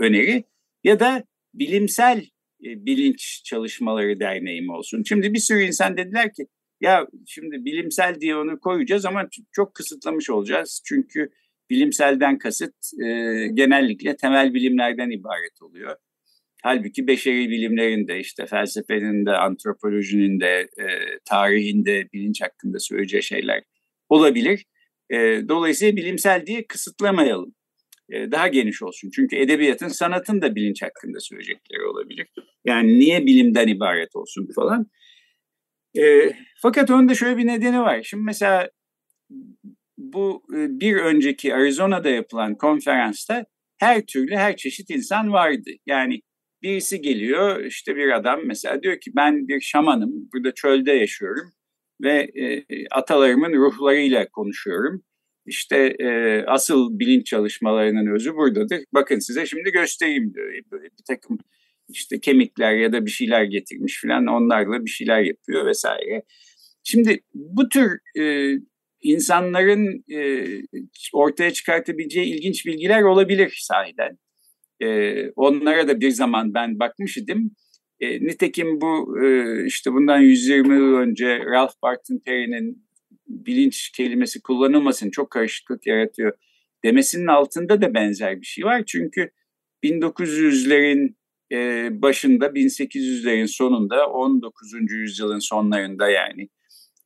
öneri. 0.00 0.44
Ya 0.84 1.00
da 1.00 1.24
bilimsel 1.54 2.18
e, 2.64 2.86
bilinç 2.86 3.42
çalışmaları 3.44 4.20
derneği 4.20 4.62
mi 4.62 4.72
olsun? 4.72 5.02
Şimdi 5.08 5.34
bir 5.34 5.38
sürü 5.38 5.62
insan 5.62 5.96
dediler 5.96 6.32
ki 6.34 6.46
ya 6.80 7.06
şimdi 7.26 7.64
bilimsel 7.64 8.20
diye 8.20 8.36
onu 8.36 8.60
koyacağız 8.60 9.04
ama 9.06 9.28
çok 9.52 9.74
kısıtlamış 9.74 10.30
olacağız. 10.30 10.82
Çünkü 10.86 11.28
bilimselden 11.70 12.38
kasıt 12.38 12.74
e, 13.04 13.06
genellikle 13.54 14.16
temel 14.16 14.54
bilimlerden 14.54 15.10
ibaret 15.10 15.62
oluyor. 15.62 15.96
Halbuki 16.62 17.06
beşeri 17.06 17.50
bilimlerin 17.50 18.08
de 18.08 18.20
işte 18.20 18.46
felsefenin 18.46 19.26
de 19.26 19.30
antropolojinin 19.30 20.40
de 20.40 20.68
e, 20.78 20.86
tarihin 21.24 21.84
de 21.84 22.08
bilinç 22.12 22.42
hakkında 22.42 22.78
söyleyeceği 22.78 23.22
şeyler 23.22 23.62
olabilir. 24.08 24.64
E, 25.12 25.48
dolayısıyla 25.48 25.96
bilimsel 25.96 26.46
diye 26.46 26.66
kısıtlamayalım. 26.66 27.54
E, 28.12 28.30
daha 28.30 28.48
geniş 28.48 28.82
olsun. 28.82 29.10
Çünkü 29.14 29.36
edebiyatın, 29.36 29.88
sanatın 29.88 30.42
da 30.42 30.54
bilinç 30.54 30.82
hakkında 30.82 31.20
söyleyecekleri 31.20 31.84
olabilir. 31.84 32.28
Yani 32.64 32.98
niye 32.98 33.26
bilimden 33.26 33.68
ibaret 33.68 34.16
olsun 34.16 34.48
falan. 34.54 34.86
E, 35.98 36.32
fakat 36.62 36.88
da 36.88 37.14
şöyle 37.14 37.36
bir 37.36 37.46
nedeni 37.46 37.80
var. 37.80 38.02
Şimdi 38.02 38.24
mesela 38.24 38.70
bu 39.98 40.42
e, 40.54 40.80
bir 40.80 40.96
önceki 40.96 41.54
Arizona'da 41.54 42.08
yapılan 42.10 42.54
konferansta 42.54 43.44
her 43.78 44.06
türlü 44.06 44.36
her 44.36 44.56
çeşit 44.56 44.90
insan 44.90 45.32
vardı. 45.32 45.70
Yani 45.86 46.20
birisi 46.62 47.00
geliyor 47.00 47.64
işte 47.64 47.96
bir 47.96 48.16
adam 48.16 48.40
mesela 48.44 48.82
diyor 48.82 49.00
ki 49.00 49.12
ben 49.16 49.48
bir 49.48 49.60
şamanım 49.60 50.28
burada 50.32 50.54
çölde 50.54 50.92
yaşıyorum 50.92 51.52
ve 52.02 52.30
e, 52.34 52.64
atalarımın 52.90 53.52
ruhlarıyla 53.52 54.28
konuşuyorum. 54.28 55.02
İşte 55.46 55.96
e, 56.00 56.42
asıl 56.46 56.98
bilinç 56.98 57.26
çalışmalarının 57.26 58.14
özü 58.14 58.34
buradadır. 58.34 58.84
Bakın 58.94 59.18
size 59.18 59.46
şimdi 59.46 59.70
göstereyim 59.70 60.34
diyor. 60.34 60.52
Böyle 60.72 60.84
bir 60.84 61.04
takım 61.08 61.38
işte 61.88 62.20
kemikler 62.20 62.72
ya 62.72 62.92
da 62.92 63.06
bir 63.06 63.10
şeyler 63.10 63.44
getirmiş 63.44 64.00
falan 64.02 64.26
onlarla 64.26 64.84
bir 64.84 64.90
şeyler 64.90 65.22
yapıyor 65.22 65.66
vesaire. 65.66 66.22
Şimdi 66.84 67.20
bu 67.34 67.68
tür 67.68 67.98
e, 68.18 68.54
insanların 69.02 70.04
e, 70.12 70.46
ortaya 71.12 71.52
çıkartabileceği 71.52 72.34
ilginç 72.34 72.66
bilgiler 72.66 73.02
olabilir 73.02 73.58
sahiden. 73.60 74.18
E, 74.82 75.30
onlara 75.30 75.88
da 75.88 76.00
bir 76.00 76.10
zaman 76.10 76.54
ben 76.54 76.78
bakmıştım. 76.78 77.50
E, 78.02 78.24
nitekim 78.24 78.80
bu 78.80 79.18
e, 79.24 79.66
işte 79.66 79.92
bundan 79.92 80.18
120 80.18 80.74
yıl 80.74 80.94
önce 80.94 81.38
Ralph 81.38 81.74
Barton 81.82 82.18
Perry'nin 82.18 82.86
bilinç 83.28 83.90
kelimesi 83.90 84.42
kullanılmasın 84.42 85.10
çok 85.10 85.30
karışıklık 85.30 85.86
yaratıyor 85.86 86.32
demesinin 86.84 87.26
altında 87.26 87.82
da 87.82 87.94
benzer 87.94 88.40
bir 88.40 88.46
şey 88.46 88.64
var. 88.64 88.82
Çünkü 88.86 89.30
1900'lerin 89.84 91.14
e, 91.52 91.88
başında 92.02 92.46
1800'lerin 92.46 93.46
sonunda 93.46 94.06
19. 94.06 94.72
yüzyılın 94.90 95.38
sonlarında 95.38 96.10
yani 96.10 96.48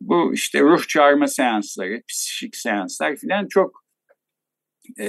bu 0.00 0.34
işte 0.34 0.60
ruh 0.60 0.88
çağırma 0.88 1.28
seansları, 1.28 2.02
psikik 2.08 2.56
seanslar 2.56 3.16
filan 3.16 3.46
çok 3.48 3.84
e, 4.98 5.06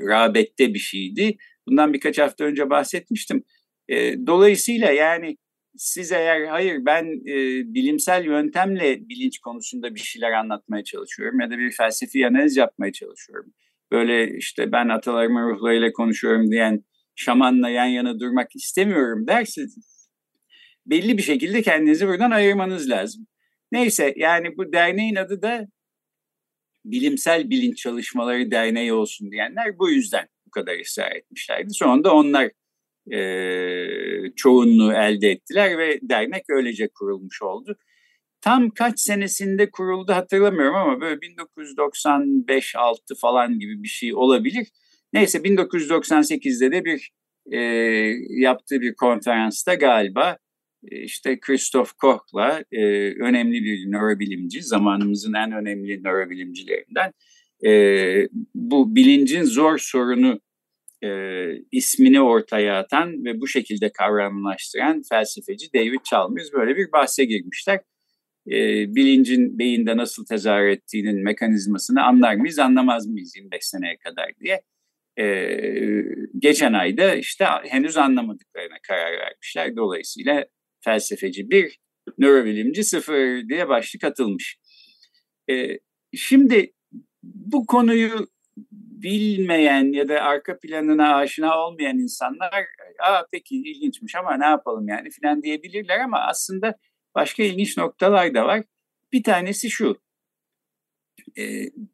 rağbette 0.00 0.74
bir 0.74 0.78
şeydi. 0.78 1.36
Bundan 1.68 1.92
birkaç 1.92 2.18
hafta 2.18 2.44
önce 2.44 2.70
bahsetmiştim. 2.70 3.44
E, 3.88 4.26
dolayısıyla 4.26 4.90
yani 4.90 5.36
siz 5.76 6.12
eğer 6.12 6.44
hayır 6.44 6.84
ben 6.86 7.04
e, 7.04 7.34
bilimsel 7.74 8.24
yöntemle 8.24 9.08
bilinç 9.08 9.38
konusunda 9.38 9.94
bir 9.94 10.00
şeyler 10.00 10.32
anlatmaya 10.32 10.84
çalışıyorum 10.84 11.40
ya 11.40 11.50
da 11.50 11.58
bir 11.58 11.70
felsefi 11.70 12.26
analiz 12.26 12.56
yapmaya 12.56 12.92
çalışıyorum. 12.92 13.52
Böyle 13.92 14.36
işte 14.36 14.72
ben 14.72 14.88
atalarımın 14.88 15.48
ruhlarıyla 15.50 15.92
konuşuyorum 15.92 16.50
diyen 16.50 16.84
şamanla 17.14 17.68
yan 17.68 17.86
yana 17.86 18.20
durmak 18.20 18.56
istemiyorum 18.56 19.26
dersiniz. 19.26 20.08
belli 20.86 21.18
bir 21.18 21.22
şekilde 21.22 21.62
kendinizi 21.62 22.08
buradan 22.08 22.30
ayırmanız 22.30 22.90
lazım. 22.90 23.26
Neyse 23.72 24.14
yani 24.16 24.56
bu 24.56 24.72
derneğin 24.72 25.16
adı 25.16 25.42
da 25.42 25.66
Bilimsel 26.84 27.50
Bilinç 27.50 27.76
Çalışmaları 27.78 28.50
Derneği 28.50 28.92
olsun 28.92 29.32
diyenler 29.32 29.78
bu 29.78 29.90
yüzden 29.90 30.28
bu 30.46 30.50
kadar 30.50 30.80
ısrar 30.80 31.12
etmişlerdi. 31.12 31.70
Sonunda 31.70 32.14
onlar 32.14 32.50
e, 33.12 33.18
çoğunluğu 34.36 34.92
elde 34.92 35.30
ettiler 35.30 35.78
ve 35.78 35.98
dernek 36.02 36.44
öylece 36.48 36.88
kurulmuş 36.88 37.42
oldu. 37.42 37.76
Tam 38.40 38.70
kaç 38.70 39.00
senesinde 39.00 39.70
kuruldu 39.70 40.12
hatırlamıyorum 40.12 40.76
ama 40.76 41.00
böyle 41.00 41.20
1995-6 41.20 42.96
falan 43.20 43.58
gibi 43.58 43.82
bir 43.82 43.88
şey 43.88 44.14
olabilir. 44.14 44.68
Neyse 45.12 45.38
1998'de 45.38 46.72
de 46.72 46.84
bir 46.84 47.10
e, 47.52 47.58
yaptığı 48.28 48.80
bir 48.80 48.94
konferansta 48.94 49.74
galiba 49.74 50.38
e, 50.90 51.02
işte 51.02 51.40
Christoph 51.40 51.90
Koch'la 51.98 52.64
e, 52.72 52.82
önemli 53.12 53.64
bir 53.64 53.92
nörobilimci, 53.92 54.62
zamanımızın 54.62 55.32
en 55.32 55.52
önemli 55.52 56.02
nörobilimcilerinden 56.02 57.12
e, 57.66 58.28
bu 58.54 58.96
bilincin 58.96 59.42
zor 59.42 59.78
sorunu 59.78 60.40
e, 61.04 61.08
ismini 61.72 62.20
ortaya 62.20 62.78
atan 62.78 63.24
ve 63.24 63.40
bu 63.40 63.48
şekilde 63.48 63.92
kavramlaştıran 63.92 65.02
felsefeci 65.08 65.72
David 65.74 66.00
Chalmers 66.04 66.52
böyle 66.52 66.76
bir 66.76 66.92
bahse 66.92 67.24
girmişler. 67.24 67.80
E, 68.50 68.54
bilincin 68.94 69.58
beyinde 69.58 69.96
nasıl 69.96 70.26
tezahür 70.26 70.68
ettiğinin 70.68 71.24
mekanizmasını 71.24 72.04
anlar 72.04 72.34
mıyız, 72.34 72.58
anlamaz 72.58 73.06
mıyız 73.06 73.36
25 73.36 73.64
seneye 73.64 73.96
kadar 73.96 74.30
diye. 74.40 74.62
E, 75.18 75.24
geçen 76.38 76.72
ayda 76.72 77.14
işte 77.14 77.44
henüz 77.64 77.96
anlamadıklarına 77.96 78.76
karar 78.88 79.12
vermişler. 79.18 79.76
Dolayısıyla 79.76 80.46
felsefeci 80.84 81.50
bir, 81.50 81.78
nörobilimci 82.18 82.84
sıfır 82.84 83.48
diye 83.48 83.68
başlık 83.68 84.04
atılmış. 84.04 84.58
E, 85.50 85.78
şimdi 86.14 86.72
bu 87.22 87.66
konuyu 87.66 88.28
bilmeyen 89.04 89.92
ya 89.92 90.08
da 90.08 90.20
arka 90.20 90.58
planına 90.58 91.16
aşina 91.16 91.58
olmayan 91.58 91.98
insanlar 91.98 92.66
aa 93.02 93.22
peki 93.32 93.56
ilginçmiş 93.56 94.14
ama 94.14 94.36
ne 94.36 94.46
yapalım 94.46 94.88
yani 94.88 95.10
filan 95.10 95.42
diyebilirler 95.42 95.98
ama 96.00 96.20
aslında 96.20 96.74
başka 97.14 97.42
ilginç 97.42 97.76
noktalar 97.76 98.34
da 98.34 98.46
var. 98.46 98.62
Bir 99.12 99.22
tanesi 99.22 99.70
şu, 99.70 99.96
e, 101.38 101.42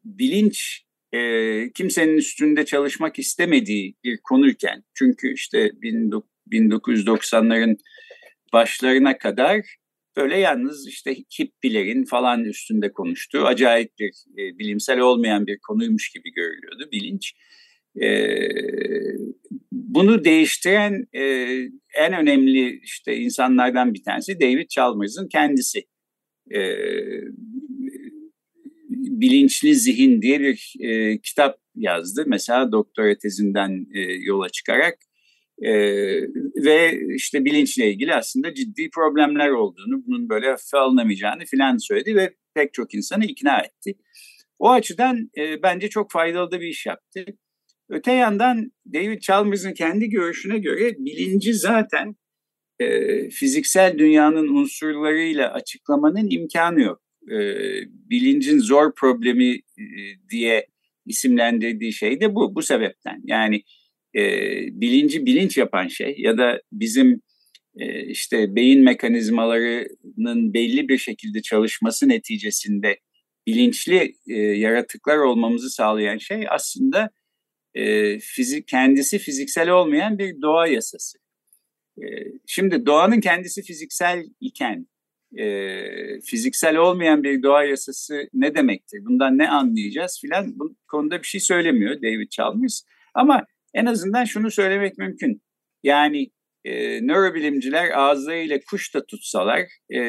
bilinç 0.05 0.85
e, 1.13 1.71
kimsenin 1.71 2.17
üstünde 2.17 2.65
çalışmak 2.65 3.19
istemediği 3.19 3.95
bir 4.03 4.19
konuyken 4.23 4.83
çünkü 4.93 5.33
işte 5.33 5.71
1990'ların 6.51 7.77
başlarına 8.53 9.17
kadar 9.17 9.80
böyle 10.17 10.37
yalnız 10.37 10.87
işte 10.87 11.15
hippilerin 11.39 12.05
falan 12.05 12.43
üstünde 12.43 12.91
konuştuğu 12.91 13.45
acayip 13.45 13.99
bir 13.99 14.13
e, 14.37 14.59
bilimsel 14.59 14.99
olmayan 14.99 15.47
bir 15.47 15.59
konuymuş 15.67 16.09
gibi 16.09 16.31
görülüyordu 16.31 16.89
bilinç. 16.91 17.33
E, 18.01 18.37
bunu 19.71 20.23
değiştiren 20.23 21.07
e, 21.13 21.23
en 21.97 22.13
önemli 22.13 22.79
işte 22.83 23.17
insanlardan 23.17 23.93
bir 23.93 24.03
tanesi 24.03 24.39
David 24.39 24.69
Chalmers'ın 24.69 25.27
kendisi. 25.27 25.83
E, 26.53 26.77
Bilinçli 29.21 29.75
Zihin 29.75 30.21
diye 30.21 30.39
bir 30.39 30.73
e, 30.79 31.17
kitap 31.21 31.57
yazdı. 31.75 32.23
Mesela 32.27 32.71
doktora 32.71 33.17
tezinden 33.17 33.87
e, 33.93 33.99
yola 33.99 34.49
çıkarak 34.49 34.97
e, 35.61 35.71
ve 36.65 36.99
işte 37.15 37.45
bilinçle 37.45 37.91
ilgili 37.91 38.15
aslında 38.15 38.53
ciddi 38.53 38.89
problemler 38.89 39.49
olduğunu, 39.49 40.05
bunun 40.05 40.29
böyle 40.29 40.49
hafife 40.49 40.77
alınamayacağını 40.77 41.45
filan 41.45 41.77
söyledi 41.77 42.15
ve 42.15 42.33
pek 42.53 42.73
çok 42.73 42.93
insanı 42.93 43.25
ikna 43.25 43.59
etti. 43.59 43.93
O 44.59 44.69
açıdan 44.69 45.29
e, 45.37 45.63
bence 45.63 45.89
çok 45.89 46.11
faydalı 46.11 46.51
da 46.51 46.61
bir 46.61 46.67
iş 46.67 46.85
yaptı. 46.85 47.25
Öte 47.89 48.11
yandan 48.11 48.71
David 48.93 49.21
Chalmers'ın 49.21 49.73
kendi 49.73 50.09
görüşüne 50.09 50.59
göre 50.59 50.95
bilinci 50.97 51.53
zaten 51.53 52.15
e, 52.79 53.29
fiziksel 53.29 53.97
dünyanın 53.97 54.47
unsurlarıyla 54.47 55.53
açıklamanın 55.53 56.29
imkanı 56.29 56.81
yok. 56.81 57.01
E, 57.31 57.37
bilincin 58.09 58.59
zor 58.59 58.95
problemi 58.95 59.55
e, 59.55 59.85
diye 60.29 60.67
isimlendirdiği 61.05 61.93
şey 61.93 62.21
de 62.21 62.35
bu, 62.35 62.55
bu 62.55 62.61
sebepten. 62.61 63.21
Yani 63.25 63.63
e, 64.15 64.21
bilinci 64.81 65.25
bilinç 65.25 65.57
yapan 65.57 65.87
şey 65.87 66.15
ya 66.17 66.37
da 66.37 66.61
bizim 66.71 67.21
e, 67.79 68.05
işte 68.05 68.55
beyin 68.55 68.83
mekanizmalarının 68.83 70.53
belli 70.53 70.89
bir 70.89 70.97
şekilde 70.97 71.41
çalışması 71.41 72.09
neticesinde 72.09 72.99
bilinçli 73.47 74.15
e, 74.27 74.33
yaratıklar 74.37 75.17
olmamızı 75.17 75.69
sağlayan 75.69 76.17
şey 76.17 76.45
aslında 76.49 77.09
e, 77.73 78.19
fizik 78.19 78.67
kendisi 78.67 79.19
fiziksel 79.19 79.69
olmayan 79.69 80.19
bir 80.19 80.41
doğa 80.41 80.67
yasası. 80.67 81.17
E, 81.97 82.05
şimdi 82.47 82.85
doğanın 82.85 83.19
kendisi 83.19 83.61
fiziksel 83.61 84.23
iken 84.39 84.87
e, 85.37 86.21
fiziksel 86.21 86.75
olmayan 86.77 87.23
bir 87.23 87.43
doğa 87.43 87.63
yasası 87.63 88.29
ne 88.33 88.55
demektir? 88.55 88.99
Bundan 89.05 89.37
ne 89.37 89.49
anlayacağız 89.49 90.19
filan 90.21 90.59
bu 90.59 90.75
konuda 90.87 91.21
bir 91.21 91.27
şey 91.27 91.41
söylemiyor 91.41 92.01
David 92.01 92.29
Chalmers. 92.29 92.81
Ama 93.13 93.45
en 93.73 93.85
azından 93.85 94.25
şunu 94.25 94.51
söylemek 94.51 94.97
mümkün. 94.97 95.41
Yani 95.83 96.27
e, 96.65 97.01
nörobilimciler 97.07 97.89
ağızlarıyla 97.97 98.59
kuş 98.69 98.95
da 98.95 99.05
tutsalar, 99.05 99.59
e, 99.93 99.99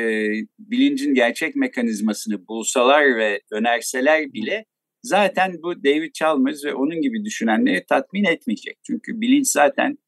bilincin 0.59 1.15
gerçek 1.15 1.57
mekanizmasını 1.57 2.49
bulsalar 2.49 3.17
ve 3.17 3.41
önerseler 3.53 4.33
bile 4.33 4.65
zaten 5.03 5.63
bu 5.63 5.85
David 5.85 6.13
Chalmers 6.15 6.65
ve 6.65 6.75
onun 6.75 7.01
gibi 7.01 7.25
düşünenleri 7.25 7.85
tatmin 7.89 8.25
etmeyecek. 8.25 8.79
Çünkü 8.87 9.21
bilinç 9.21 9.47
zaten 9.47 9.99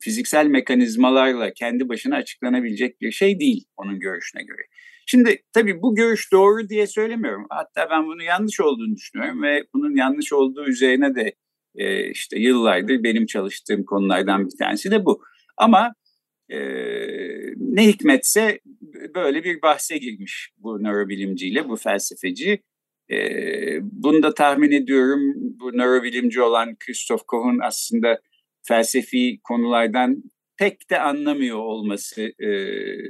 fiziksel 0.00 0.46
mekanizmalarla 0.46 1.52
kendi 1.52 1.88
başına 1.88 2.16
açıklanabilecek 2.16 3.00
bir 3.00 3.12
şey 3.12 3.40
değil 3.40 3.64
onun 3.76 4.00
görüşüne 4.00 4.42
göre. 4.42 4.62
Şimdi 5.06 5.42
tabii 5.52 5.82
bu 5.82 5.94
görüş 5.94 6.32
doğru 6.32 6.68
diye 6.68 6.86
söylemiyorum. 6.86 7.46
Hatta 7.50 7.90
ben 7.90 8.06
bunu 8.06 8.22
yanlış 8.22 8.60
olduğunu 8.60 8.96
düşünüyorum 8.96 9.42
ve 9.42 9.64
bunun 9.74 9.96
yanlış 9.96 10.32
olduğu 10.32 10.66
üzerine 10.68 11.14
de 11.14 11.32
e, 11.76 12.10
işte 12.10 12.38
yıllardır 12.38 13.02
benim 13.02 13.26
çalıştığım 13.26 13.84
konulardan 13.84 14.46
bir 14.46 14.56
tanesi 14.58 14.90
de 14.90 15.04
bu. 15.04 15.22
Ama 15.56 15.94
e, 16.48 16.58
ne 17.56 17.88
hikmetse 17.88 18.60
böyle 19.14 19.44
bir 19.44 19.62
bahse 19.62 19.98
girmiş 19.98 20.50
bu 20.58 20.82
nörobilimciyle, 20.82 21.68
bu 21.68 21.76
felsefeci. 21.76 22.62
E, 23.10 23.18
bunu 23.82 24.22
da 24.22 24.34
tahmin 24.34 24.70
ediyorum 24.70 25.20
bu 25.36 25.72
nörobilimci 25.72 26.42
olan 26.42 26.76
Christoph 26.78 27.22
Koch'un 27.26 27.58
aslında 27.62 28.20
felsefi 28.62 29.40
konulardan 29.42 30.22
pek 30.58 30.90
de 30.90 31.00
anlamıyor 31.00 31.58
olması 31.58 32.22
e, 32.22 32.48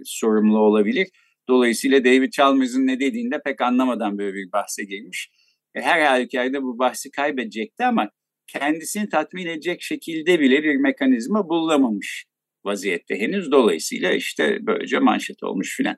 sorumlu 0.05 0.59
olabilir. 0.59 1.09
Dolayısıyla 1.49 2.05
David 2.05 2.33
Chalmers'ın 2.33 2.87
ne 2.87 3.01
dediğinde 3.01 3.41
pek 3.45 3.61
anlamadan 3.61 4.19
böyle 4.19 4.35
bir 4.35 4.53
bahse 4.53 4.85
girmiş. 4.85 5.31
E, 5.75 5.81
her 5.81 6.01
halükarda 6.01 6.63
bu 6.63 6.79
bahsi 6.79 7.11
kaybedecekti 7.11 7.85
ama 7.85 8.11
kendisini 8.47 9.09
tatmin 9.09 9.47
edecek 9.47 9.83
şekilde 9.83 10.41
bile 10.41 10.63
bir 10.63 10.77
mekanizma 10.77 11.49
bulamamış 11.49 12.27
vaziyette 12.65 13.21
henüz. 13.21 13.51
Dolayısıyla 13.53 14.13
işte 14.13 14.59
böylece 14.61 14.99
manşet 14.99 15.43
olmuş 15.43 15.77
filan. 15.77 15.97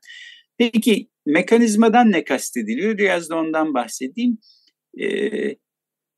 Peki 0.59 1.09
mekanizmadan 1.27 2.13
ne 2.13 2.25
kastediliyor? 2.25 2.99
Biraz 2.99 3.31
da 3.31 3.37
ondan 3.37 3.75
bahsedeyim. 3.75 4.39
E, 5.01 5.29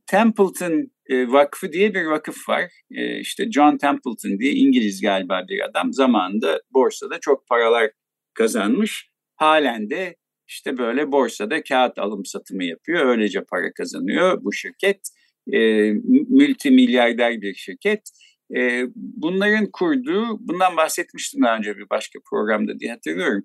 Templeton 0.07 0.91
e, 1.07 1.29
Vakfı 1.29 1.73
diye 1.73 1.95
bir 1.95 2.05
vakıf 2.05 2.49
var. 2.49 2.71
E, 2.91 3.21
işte 3.21 3.51
John 3.51 3.77
Templeton 3.77 4.39
diye 4.39 4.53
İngiliz 4.53 5.01
galiba 5.01 5.45
bir 5.49 5.65
adam. 5.65 5.93
Zamanında 5.93 6.61
borsada 6.71 7.21
çok 7.21 7.47
paralar 7.49 7.91
kazanmış. 8.35 9.11
Halen 9.37 9.91
de 9.91 10.17
işte 10.49 10.79
böyle 10.79 11.13
borsada 11.13 11.63
kağıt 11.63 11.99
alım 11.99 12.25
satımı 12.25 12.65
yapıyor. 12.65 13.07
Öylece 13.07 13.45
para 13.45 13.73
kazanıyor 13.73 14.45
bu 14.45 14.53
şirket 14.53 15.01
e, 15.53 15.93
multimilyarder 16.29 17.41
bir 17.41 17.55
şirket. 17.55 18.11
E, 18.57 18.85
bunların 18.95 19.71
kurduğu, 19.73 20.39
bundan 20.41 20.77
bahsetmiştim 20.77 21.43
daha 21.43 21.57
önce 21.57 21.77
bir 21.77 21.91
başka 21.91 22.19
programda 22.31 22.81
diye 22.81 22.91
hatırlıyorum. 22.93 23.45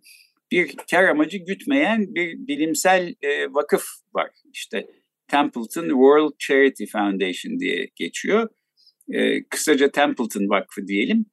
Bir 0.52 0.76
kar 0.92 1.04
amacı 1.04 1.38
gütmeyen 1.38 2.16
bir 2.16 2.48
bilimsel 2.48 3.16
e, 3.22 3.54
vakıf 3.54 3.84
var. 4.14 4.32
İşte 4.54 4.88
Templeton 5.28 5.90
World 5.90 6.34
Charity 6.40 6.86
Foundation 6.86 7.60
diye 7.60 7.90
geçiyor. 7.96 8.50
E, 9.14 9.44
kısaca 9.44 9.92
Templeton 9.92 10.50
Vakfı 10.50 10.88
diyelim. 10.88 11.26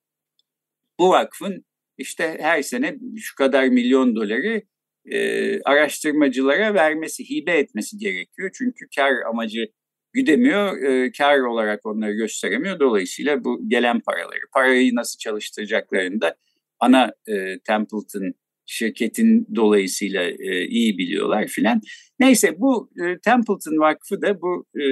Bu 0.98 1.10
vakfın 1.10 1.64
işte 1.98 2.36
her 2.40 2.62
sene 2.62 2.98
şu 3.16 3.34
kadar 3.34 3.68
milyon 3.68 4.16
doları 4.16 4.62
e, 5.10 5.60
araştırmacılara 5.62 6.74
vermesi, 6.74 7.30
hibe 7.30 7.58
etmesi 7.58 7.98
gerekiyor. 7.98 8.50
Çünkü 8.54 8.86
kar 8.96 9.12
amacı 9.30 9.66
güdemiyor, 10.12 10.82
e, 10.82 11.12
kar 11.12 11.38
olarak 11.38 11.86
onları 11.86 12.12
gösteremiyor. 12.12 12.80
Dolayısıyla 12.80 13.44
bu 13.44 13.68
gelen 13.68 14.00
paraları, 14.00 14.40
parayı 14.54 14.94
nasıl 14.94 15.18
çalıştıracaklarını 15.18 16.20
da 16.20 16.36
ana 16.80 17.12
e, 17.28 17.58
Templeton 17.58 18.34
şirketin 18.66 19.46
dolayısıyla 19.54 20.22
e, 20.22 20.66
iyi 20.66 20.98
biliyorlar 20.98 21.46
filan. 21.46 21.80
Neyse 22.20 22.60
bu 22.60 22.90
e, 22.96 23.18
Templeton 23.18 23.78
Vakfı 23.78 24.22
da 24.22 24.40
bu 24.40 24.66
e, 24.76 24.84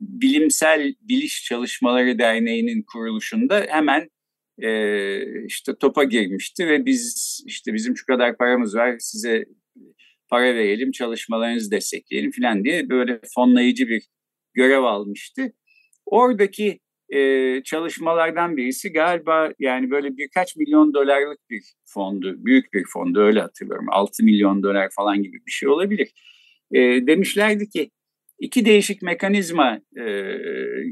bilimsel 0.00 0.94
biliş 1.00 1.44
çalışmaları 1.44 2.18
derneğinin 2.18 2.84
kuruluşunda 2.92 3.66
hemen 3.68 4.08
e, 4.62 5.44
işte 5.46 5.72
topa 5.80 6.04
girmişti 6.04 6.66
ve 6.66 6.86
biz 6.86 7.40
işte 7.46 7.74
bizim 7.74 7.96
şu 7.96 8.06
kadar 8.06 8.36
paramız 8.36 8.74
var 8.74 8.96
size 8.98 9.44
para 10.30 10.54
verelim 10.54 10.92
çalışmalarınızı 10.92 11.70
destekleyelim 11.70 12.30
filan 12.30 12.64
diye 12.64 12.88
böyle 12.88 13.20
fonlayıcı 13.34 13.88
bir 13.88 14.02
görev 14.54 14.82
almıştı. 14.82 15.52
Oradaki 16.06 16.80
e, 17.08 17.62
çalışmalardan 17.64 18.56
birisi 18.56 18.92
galiba 18.92 19.52
yani 19.58 19.90
böyle 19.90 20.16
birkaç 20.16 20.56
milyon 20.56 20.94
dolarlık 20.94 21.50
bir 21.50 21.62
fondu, 21.86 22.44
büyük 22.44 22.72
bir 22.72 22.84
fondu 22.92 23.20
öyle 23.20 23.40
hatırlıyorum. 23.40 23.86
6 23.90 24.24
milyon 24.24 24.62
dolar 24.62 24.88
falan 24.96 25.22
gibi 25.22 25.36
bir 25.46 25.50
şey 25.50 25.68
olabilir. 25.68 26.12
E, 26.72 26.78
demişlerdi 27.06 27.68
ki 27.68 27.90
iki 28.38 28.64
değişik 28.64 29.02
mekanizma 29.02 29.80
e, 29.96 30.02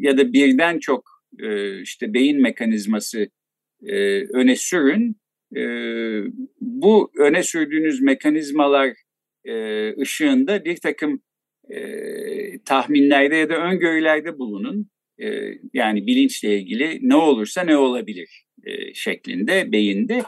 ya 0.00 0.18
da 0.18 0.32
birden 0.32 0.78
çok 0.78 1.10
e, 1.38 1.80
işte 1.80 2.14
beyin 2.14 2.42
mekanizması 2.42 3.28
e, 3.82 4.22
öne 4.22 4.56
sürün. 4.56 5.16
E, 5.56 5.62
bu 6.60 7.12
öne 7.18 7.42
sürdüğünüz 7.42 8.00
mekanizmalar 8.00 8.94
e, 9.48 9.94
ışığında 10.00 10.64
bir 10.64 10.76
takım 10.76 11.22
e, 11.70 11.78
tahminlerde 12.64 13.36
ya 13.36 13.48
da 13.48 13.56
öngörülerde 13.56 14.38
bulunun 14.38 14.90
e, 15.18 15.54
yani 15.72 16.06
bilinçle 16.06 16.58
ilgili 16.58 16.98
ne 17.02 17.14
olursa 17.16 17.62
ne 17.62 17.76
olabilir 17.76 18.44
e, 18.64 18.94
şeklinde 18.94 19.72
beyinde. 19.72 20.22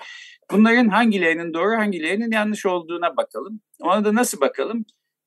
Bunların 0.53 0.89
hangilerinin 0.89 1.55
doğru 1.55 1.77
hangilerinin 1.77 2.33
yanlış 2.33 2.67
olduğuna 2.67 3.17
bakalım. 3.17 3.61
Ona 3.81 4.05
da 4.05 4.15
nasıl 4.15 4.41
bakalım? 4.41 4.85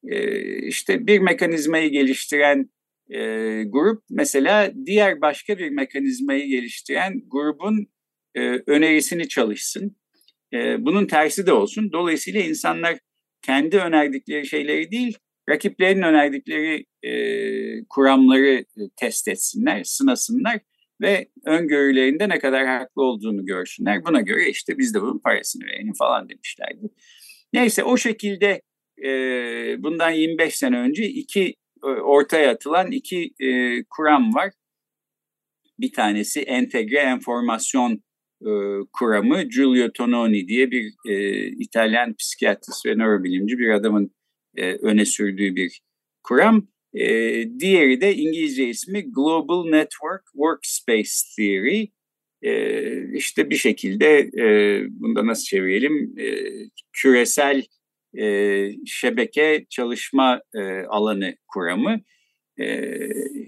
E, 0.07 0.47
işte 0.67 1.07
bir 1.07 1.19
mekanizmayı 1.19 1.89
geliştiren 1.89 2.69
e, 3.09 3.19
grup 3.63 4.03
mesela 4.09 4.71
diğer 4.85 5.21
başka 5.21 5.57
bir 5.57 5.69
mekanizmayı 5.69 6.47
geliştiren 6.47 7.21
grubun 7.27 7.87
e, 8.35 8.41
önerisini 8.67 9.27
çalışsın. 9.27 9.95
E, 10.53 10.85
bunun 10.85 11.05
tersi 11.05 11.45
de 11.45 11.53
olsun. 11.53 11.91
Dolayısıyla 11.91 12.41
insanlar 12.41 12.97
kendi 13.45 13.77
önerdikleri 13.77 14.47
şeyleri 14.47 14.91
değil, 14.91 15.17
rakiplerin 15.49 16.01
önerdikleri 16.01 16.85
e, 17.03 17.13
kuramları 17.89 18.59
e, 18.59 18.81
test 18.95 19.27
etsinler, 19.27 19.83
sınasınlar 19.83 20.59
ve 21.01 21.27
öngörülerinde 21.45 22.29
ne 22.29 22.39
kadar 22.39 22.67
haklı 22.67 23.01
olduğunu 23.01 23.45
görsünler. 23.45 24.05
Buna 24.05 24.21
göre 24.21 24.49
işte 24.49 24.77
biz 24.77 24.93
de 24.93 25.01
bunun 25.01 25.19
parasını 25.19 25.65
verelim 25.65 25.93
falan 25.99 26.29
demişlerdi. 26.29 26.89
Neyse 27.53 27.83
o 27.83 27.97
şekilde 27.97 28.61
e, 29.03 29.09
bundan 29.83 30.11
25 30.11 30.55
sene 30.55 30.77
önce 30.77 31.05
iki 31.05 31.55
e, 31.83 31.87
ortaya 31.87 32.51
atılan 32.51 32.91
iki 32.91 33.33
e, 33.39 33.83
kuram 33.89 34.33
var. 34.33 34.51
Bir 35.79 35.93
tanesi 35.93 36.41
entegre 36.41 36.99
enformasyon 36.99 38.03
e, 38.45 38.51
kuramı 38.93 39.43
Giulio 39.43 39.91
Tononi 39.91 40.47
diye 40.47 40.71
bir 40.71 40.93
e, 41.09 41.47
İtalyan 41.47 42.13
psikiyatrist 42.13 42.85
ve 42.85 42.95
nörobilimci 42.95 43.59
bir 43.59 43.69
adamın 43.69 44.11
e, 44.55 44.73
öne 44.73 45.05
sürdüğü 45.05 45.55
bir 45.55 45.81
kuram. 46.23 46.67
E, 46.93 47.05
diğeri 47.59 48.01
de 48.01 48.15
İngilizce 48.15 48.67
ismi 48.67 49.11
Global 49.11 49.65
Network 49.65 50.23
Workspace 50.31 51.11
Theory. 51.35 51.87
E, 52.41 53.17
işte 53.17 53.49
bir 53.49 53.55
şekilde 53.55 54.19
e, 54.19 54.45
bunda 54.89 55.27
nasıl 55.27 55.43
çevirelim 55.43 56.15
e, 56.19 56.27
küresel 56.93 57.63
e, 58.19 58.69
şebeke 58.85 59.65
çalışma 59.69 60.41
e, 60.55 60.61
alanı 60.81 61.35
kuramı. 61.47 61.99
E, 62.59 62.99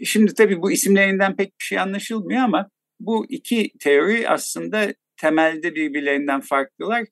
şimdi 0.05 0.33
tabii 0.33 0.61
bu 0.61 0.71
isimlerinden 0.71 1.35
pek 1.35 1.47
bir 1.47 1.63
şey 1.63 1.79
anlaşılmıyor 1.79 2.41
ama 2.41 2.69
bu 2.99 3.25
iki 3.29 3.71
teori 3.79 4.29
aslında 4.29 4.93
temelde 5.21 5.75
birbirlerinden 5.75 6.41
farklılar. 6.41 7.05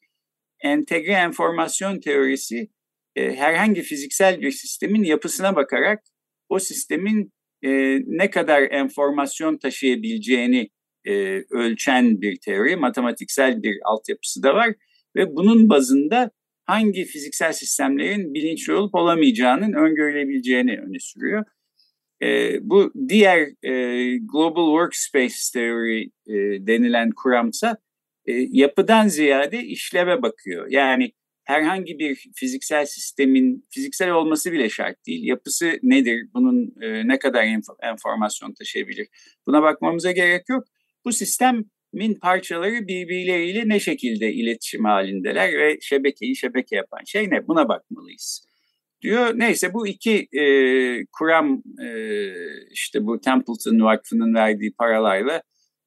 Entegre 0.60 1.12
enformasyon 1.12 2.00
teorisi 2.00 2.69
e, 3.15 3.36
herhangi 3.36 3.82
fiziksel 3.82 4.41
bir 4.41 4.52
sistemin 4.52 5.04
yapısına 5.04 5.56
bakarak 5.56 6.04
o 6.50 6.60
sistemin 6.60 7.34
e, 7.63 7.69
ne 8.06 8.30
kadar 8.30 8.62
enformasyon 8.62 9.58
taşıyabileceğini 9.58 10.69
e, 11.06 11.43
ölçen 11.52 12.22
bir 12.22 12.38
teori, 12.46 12.76
matematiksel 12.76 13.63
bir 13.63 13.76
altyapısı 13.86 14.43
da 14.43 14.56
var 14.56 14.74
ve 15.15 15.36
bunun 15.36 15.69
bazında 15.69 16.32
hangi 16.65 17.06
fiziksel 17.06 17.54
sistemlerin 17.54 18.34
bilinçli 18.34 18.74
olup 18.74 18.96
olamayacağının 18.96 19.74
öngörülebileceğini 19.74 20.80
öne 20.80 21.00
sürüyor. 21.00 21.46
E, 22.21 22.58
bu 22.62 22.93
diğer 23.10 23.39
e, 23.63 23.71
Global 24.17 24.67
Workspace 24.67 25.36
Theory 25.54 26.02
e, 26.28 26.67
denilen 26.67 27.12
kuramsa 27.15 27.78
e, 28.26 28.34
yapıdan 28.34 29.08
ziyade 29.08 29.63
işleve 29.63 30.21
bakıyor. 30.21 30.67
Yani 30.69 31.12
herhangi 31.43 31.99
bir 31.99 32.15
fiziksel 32.36 32.86
sistemin 32.86 33.67
fiziksel 33.69 34.12
olması 34.12 34.52
bile 34.52 34.69
şart 34.69 35.06
değil. 35.08 35.23
Yapısı 35.28 35.80
nedir? 35.84 36.28
Bunun 36.34 36.73
e, 36.82 37.08
ne 37.08 37.19
kadar 37.19 37.43
enf- 37.43 37.91
enformasyon 37.91 38.54
taşıyabilir? 38.54 39.08
Buna 39.47 39.62
bakmamıza 39.62 40.12
gerek 40.12 40.49
yok. 40.49 40.63
Bu 41.06 41.12
sistemin 41.12 42.19
parçaları 42.21 42.88
birbirleriyle 42.88 43.69
ne 43.69 43.80
şekilde 43.80 44.34
iletişim 44.34 44.86
halindeler 44.86 45.58
ve 45.58 45.78
şebekeyi 45.82 46.36
şebeke 46.36 46.76
yapan 46.76 46.99
şey 47.06 47.30
ne? 47.30 47.47
Buna 47.47 47.69
bakmalıyız 47.69 48.52
diyor. 49.03 49.33
Neyse 49.35 49.73
bu 49.73 49.87
iki 49.87 50.27
e, 50.31 50.45
kuram 51.11 51.63
e, 51.85 51.89
işte 52.71 53.05
bu 53.05 53.19
Templeton 53.19 53.79
Vakfı'nın 53.79 54.33
verdiği 54.33 54.73
paralarla 54.73 55.41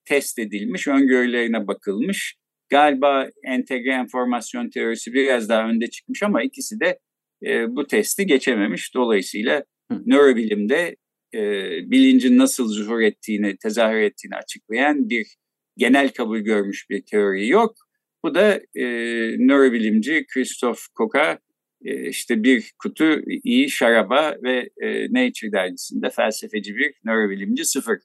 test 0.05 0.39
edilmiş, 0.39 0.89
öngörülerine 0.89 1.67
bakılmış. 1.67 2.37
Galiba 2.69 3.29
entegre 3.45 3.93
enformasyon 3.93 4.71
teorisi 4.71 5.13
biraz 5.13 5.49
daha 5.49 5.69
önde 5.69 5.87
çıkmış 5.87 6.23
ama 6.23 6.43
ikisi 6.43 6.81
de 6.81 6.99
e, 7.47 7.77
bu 7.77 7.87
testi 7.87 8.27
geçememiş. 8.27 8.95
Dolayısıyla 8.95 9.63
Hı. 9.93 10.03
nörobilimde 10.07 10.97
e, 11.35 11.41
bilincin 11.91 12.39
nasıl 12.39 12.69
zuhur 12.69 13.01
ettiğini, 13.01 13.57
tezahür 13.57 14.01
ettiğini 14.01 14.35
açıklayan 14.35 15.11
bir 15.11 15.37
genel 15.77 16.09
kabul 16.09 16.39
görmüş 16.39 16.91
bir 16.91 17.03
teori 17.11 17.49
yok. 17.49 17.75
Bu 18.25 18.35
da 18.35 18.61
e, 18.75 18.85
nörobilimci 19.39 20.27
Christoph 20.35 20.81
Koch'a 20.95 21.39
işte 21.81 22.43
bir 22.43 22.73
kutu 22.79 23.21
iyi 23.27 23.71
şaraba 23.71 24.35
ve 24.43 24.71
e, 24.83 25.05
Nature 25.05 25.53
dergisinde 25.53 26.11
felsefeci 26.11 26.77
bir 26.77 26.95
nörobilimci 27.05 27.65
sıfır 27.65 27.99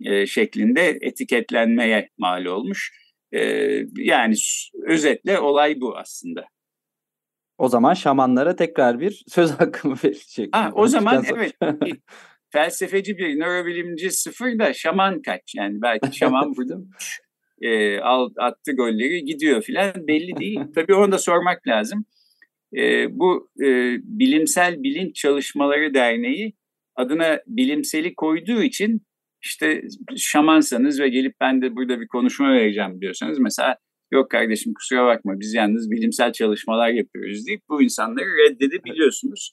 e, 0.00 0.26
şeklinde 0.26 0.98
etiketlenmeye 1.00 2.08
mal 2.18 2.44
olmuş. 2.44 2.92
E, 3.32 3.40
yani 3.96 4.34
özetle 4.86 5.38
olay 5.38 5.80
bu 5.80 5.98
aslında. 5.98 6.44
O 7.58 7.68
zaman 7.68 7.94
şamanlara 7.94 8.56
tekrar 8.56 9.00
bir 9.00 9.24
söz 9.28 9.50
hakkı 9.50 9.88
mı 9.88 9.96
verecek? 10.04 10.48
Ha, 10.52 10.70
o 10.74 10.86
zaman 10.86 11.24
evet. 11.34 11.54
felsefeci 12.52 13.18
bir 13.18 13.38
nörobilimci 13.38 14.10
sıfır 14.10 14.58
da 14.58 14.72
şaman 14.72 15.22
kaç? 15.22 15.54
Yani 15.54 15.82
belki 15.82 16.16
şaman 16.16 16.56
burada 16.56 16.74
e, 17.62 18.00
attı 18.38 18.72
golleri 18.72 19.24
gidiyor 19.24 19.62
filan 19.62 20.06
belli 20.08 20.36
değil. 20.36 20.60
Tabii 20.74 20.94
onu 20.94 21.12
da 21.12 21.18
sormak 21.18 21.66
lazım. 21.66 22.04
E, 22.76 23.06
bu 23.18 23.50
e, 23.60 23.96
Bilimsel 24.02 24.82
Bilinç 24.82 25.16
Çalışmaları 25.16 25.94
Derneği 25.94 26.52
adına 26.94 27.40
bilimseli 27.46 28.14
koyduğu 28.14 28.62
için 28.62 29.02
işte 29.42 29.82
şamansanız 30.16 31.00
ve 31.00 31.08
gelip 31.08 31.34
ben 31.40 31.62
de 31.62 31.76
burada 31.76 32.00
bir 32.00 32.06
konuşma 32.06 32.52
vereceğim 32.52 33.00
diyorsanız 33.00 33.38
mesela 33.38 33.76
yok 34.12 34.30
kardeşim 34.30 34.74
kusura 34.74 35.06
bakma 35.06 35.40
biz 35.40 35.54
yalnız 35.54 35.90
bilimsel 35.90 36.32
çalışmalar 36.32 36.88
yapıyoruz 36.88 37.46
deyip 37.46 37.62
bu 37.68 37.82
insanları 37.82 38.26
reddedebiliyorsunuz. 38.26 39.52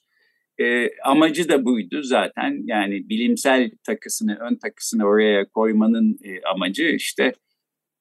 E, 0.60 0.88
amacı 1.04 1.48
da 1.48 1.64
buydu 1.64 2.02
zaten 2.02 2.62
yani 2.64 3.08
bilimsel 3.08 3.70
takısını 3.86 4.38
ön 4.40 4.56
takısını 4.56 5.04
oraya 5.04 5.48
koymanın 5.48 6.18
e, 6.24 6.40
amacı 6.54 6.84
işte 6.84 7.32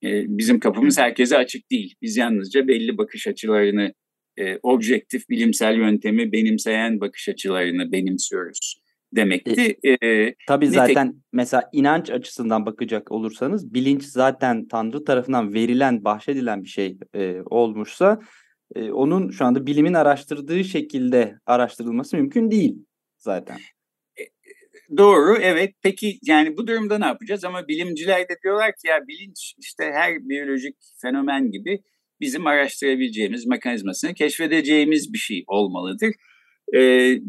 e, 0.03 0.23
bizim 0.27 0.59
kapımız 0.59 0.97
herkese 0.97 1.37
açık 1.37 1.71
değil. 1.71 1.95
Biz 2.01 2.17
yalnızca 2.17 2.67
belli 2.67 2.97
bakış 2.97 3.27
açılarını 3.27 3.93
e, 4.39 4.59
objektif 4.63 5.29
bilimsel 5.29 5.75
yöntemi 5.75 6.31
benimseyen 6.31 7.01
bakış 7.01 7.29
açılarını 7.29 7.91
benimsiyoruz 7.91 8.81
demekti. 9.15 9.77
E, 9.83 10.07
e, 10.07 10.35
tabii 10.47 10.65
nitek... 10.65 10.77
zaten 10.79 11.15
mesela 11.33 11.69
inanç 11.73 12.09
açısından 12.09 12.65
bakacak 12.65 13.11
olursanız 13.11 13.73
bilinç 13.73 14.03
zaten 14.03 14.67
Tanrı 14.67 15.03
tarafından 15.05 15.53
verilen, 15.53 16.03
bahşedilen 16.03 16.63
bir 16.63 16.69
şey 16.69 16.97
e, 17.15 17.41
olmuşsa 17.45 18.19
e, 18.75 18.91
onun 18.91 19.31
şu 19.31 19.45
anda 19.45 19.65
bilimin 19.65 19.93
araştırdığı 19.93 20.63
şekilde 20.63 21.35
araştırılması 21.45 22.17
mümkün 22.17 22.51
değil 22.51 22.75
zaten. 23.17 23.57
E, 24.19 24.23
Doğru, 24.97 25.37
evet. 25.41 25.73
Peki 25.81 26.19
yani 26.23 26.57
bu 26.57 26.67
durumda 26.67 26.97
ne 26.97 27.05
yapacağız? 27.05 27.45
Ama 27.45 27.67
bilimciler 27.67 28.29
de 28.29 28.37
diyorlar 28.43 28.71
ki 28.71 28.87
ya 28.87 29.07
bilinç 29.07 29.55
işte 29.57 29.83
her 29.93 30.29
biyolojik 30.29 30.75
fenomen 31.01 31.51
gibi 31.51 31.83
bizim 32.21 32.47
araştırabileceğimiz, 32.47 33.47
mekanizmasını 33.47 34.13
keşfedeceğimiz 34.13 35.13
bir 35.13 35.17
şey 35.17 35.43
olmalıdır. 35.47 36.13
Ee, 36.75 37.19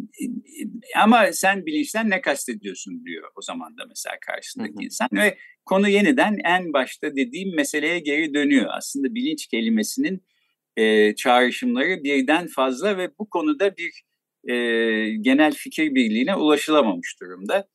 ama 0.97 1.33
sen 1.33 1.67
bilinçten 1.67 2.11
ne 2.11 2.21
kastediyorsun 2.21 3.05
diyor 3.05 3.29
o 3.37 3.43
zaman 3.43 3.79
da 3.79 3.83
mesela 3.89 4.17
karşısındaki 4.27 4.75
hı 4.75 4.79
hı. 4.79 4.85
insan 4.85 5.09
ve 5.13 5.39
konu 5.65 5.89
yeniden 5.89 6.37
en 6.45 6.73
başta 6.73 7.17
dediğim 7.17 7.57
meseleye 7.57 7.99
geri 7.99 8.35
dönüyor. 8.35 8.67
Aslında 8.71 9.15
bilinç 9.15 9.47
kelimesinin 9.47 10.25
e, 10.77 11.15
çağrışımları 11.15 12.05
birden 12.05 12.47
fazla 12.47 12.99
ve 12.99 13.11
bu 13.19 13.31
konuda 13.31 13.77
bir 13.77 14.03
e, 14.49 14.55
genel 15.21 15.53
fikir 15.53 15.95
birliğine 15.95 16.37
ulaşılamamış 16.37 17.21
durumda. 17.21 17.69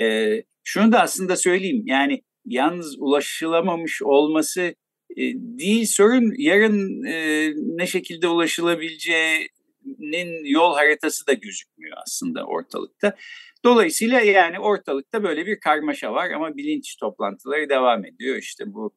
E, 0.00 0.36
şunu 0.64 0.92
da 0.92 1.00
aslında 1.00 1.36
söyleyeyim 1.36 1.82
yani 1.86 2.22
yalnız 2.44 2.96
ulaşılamamış 2.98 4.02
olması 4.02 4.74
değil 5.58 5.86
sorun 5.86 6.34
yarın 6.38 7.04
e, 7.04 7.48
ne 7.56 7.86
şekilde 7.86 8.28
ulaşılabileceğinin 8.28 10.44
yol 10.44 10.74
haritası 10.74 11.26
da 11.26 11.32
gözükmüyor 11.32 11.96
aslında 12.06 12.44
ortalıkta. 12.44 13.16
Dolayısıyla 13.64 14.20
yani 14.20 14.58
ortalıkta 14.58 15.22
böyle 15.22 15.46
bir 15.46 15.60
karmaşa 15.60 16.12
var 16.12 16.30
ama 16.30 16.56
bilinç 16.56 16.96
toplantıları 16.96 17.68
devam 17.68 18.04
ediyor. 18.04 18.36
İşte 18.36 18.64
bu 18.66 18.94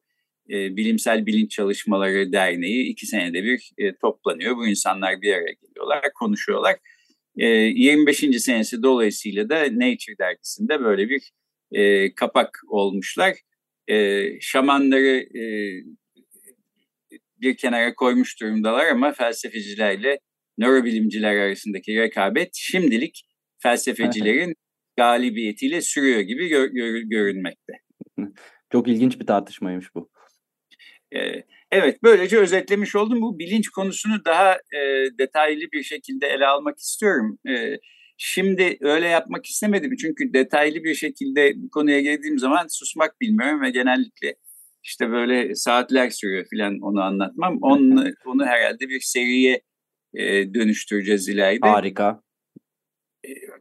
e, 0.50 0.76
Bilimsel 0.76 1.26
Bilinç 1.26 1.50
Çalışmaları 1.50 2.32
Derneği 2.32 2.86
iki 2.86 3.06
senede 3.06 3.44
bir 3.44 3.70
e, 3.78 3.96
toplanıyor. 3.96 4.56
Bu 4.56 4.66
insanlar 4.66 5.22
bir 5.22 5.34
araya 5.34 5.52
geliyorlar, 5.52 6.12
konuşuyorlar. 6.14 6.76
E, 7.36 7.46
25. 7.46 8.18
senesi 8.18 8.82
dolayısıyla 8.82 9.48
da 9.48 9.62
Nature 9.62 10.18
dergisinde 10.18 10.80
böyle 10.80 11.08
bir 11.08 11.32
e, 11.72 12.14
kapak 12.14 12.60
olmuşlar. 12.68 13.36
E, 13.88 14.24
şamanları 14.40 15.38
e, 15.38 15.42
bir 17.40 17.56
kenara 17.56 17.94
koymuş 17.94 18.40
durumdalar 18.40 18.86
ama 18.86 19.12
felsefecilerle 19.12 20.18
nörobilimciler 20.58 21.36
arasındaki 21.36 21.96
rekabet 21.96 22.50
şimdilik 22.54 23.22
felsefecilerin 23.58 24.54
galibiyetiyle 24.96 25.80
sürüyor 25.80 26.20
gibi 26.20 26.48
gör, 26.48 26.68
gör, 26.68 26.98
görünmekte. 26.98 27.72
Çok 28.72 28.88
ilginç 28.88 29.20
bir 29.20 29.26
tartışmaymış 29.26 29.94
bu. 29.94 30.10
Evet, 31.70 31.98
böylece 32.02 32.38
özetlemiş 32.38 32.96
oldum. 32.96 33.22
Bu 33.22 33.38
bilinç 33.38 33.68
konusunu 33.68 34.24
daha 34.24 34.54
e, 34.54 34.78
detaylı 35.18 35.64
bir 35.72 35.82
şekilde 35.82 36.26
ele 36.26 36.46
almak 36.46 36.78
istiyorum. 36.78 37.38
E, 37.48 37.78
şimdi 38.16 38.76
öyle 38.80 39.08
yapmak 39.08 39.46
istemedim 39.46 39.96
çünkü 39.96 40.32
detaylı 40.32 40.84
bir 40.84 40.94
şekilde 40.94 41.52
bu 41.56 41.70
konuya 41.70 42.00
girdiğim 42.00 42.38
zaman 42.38 42.66
susmak 42.70 43.20
bilmiyorum 43.20 43.62
ve 43.62 43.70
genellikle 43.70 44.34
işte 44.86 45.10
böyle 45.10 45.54
saatler 45.54 46.10
sürüyor 46.10 46.46
filan 46.50 46.78
onu 46.80 47.02
anlatmam. 47.02 47.58
Onu, 47.62 48.04
onu 48.26 48.46
herhalde 48.46 48.88
bir 48.88 49.00
seriye 49.00 49.62
e, 50.14 50.54
dönüştüreceğiz 50.54 51.28
ileride. 51.28 51.68
Harika. 51.68 52.22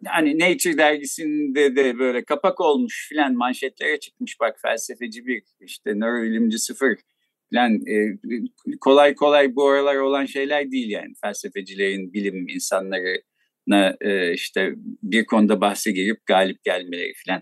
Yani 0.06 0.40
Nature 0.40 0.78
dergisinde 0.78 1.76
de 1.76 2.00
böyle 2.00 2.24
kapak 2.24 2.62
olmuş 2.62 3.10
filan 3.10 3.34
manşetlere 3.34 4.00
çıkmış 4.00 4.40
bak 4.40 4.56
felsefeci 4.62 5.26
bir 5.26 5.44
işte 5.60 5.94
nörobilimci 5.94 6.60
sıfır 6.60 6.98
falan 7.54 7.74
e, 7.74 8.18
kolay 8.82 9.16
kolay 9.16 9.56
bu 9.56 9.68
aralar 9.68 9.96
olan 9.96 10.26
şeyler 10.26 10.72
değil 10.72 10.90
yani 10.90 11.14
felsefecilerin 11.22 12.14
bilim 12.14 12.48
insanlarına 13.68 13.96
e, 14.02 14.34
işte 14.34 14.74
bir 15.04 15.26
konuda 15.26 15.62
bahse 15.62 15.92
girip 15.92 16.26
galip 16.26 16.64
gelmeleri 16.64 17.14
falan. 17.28 17.42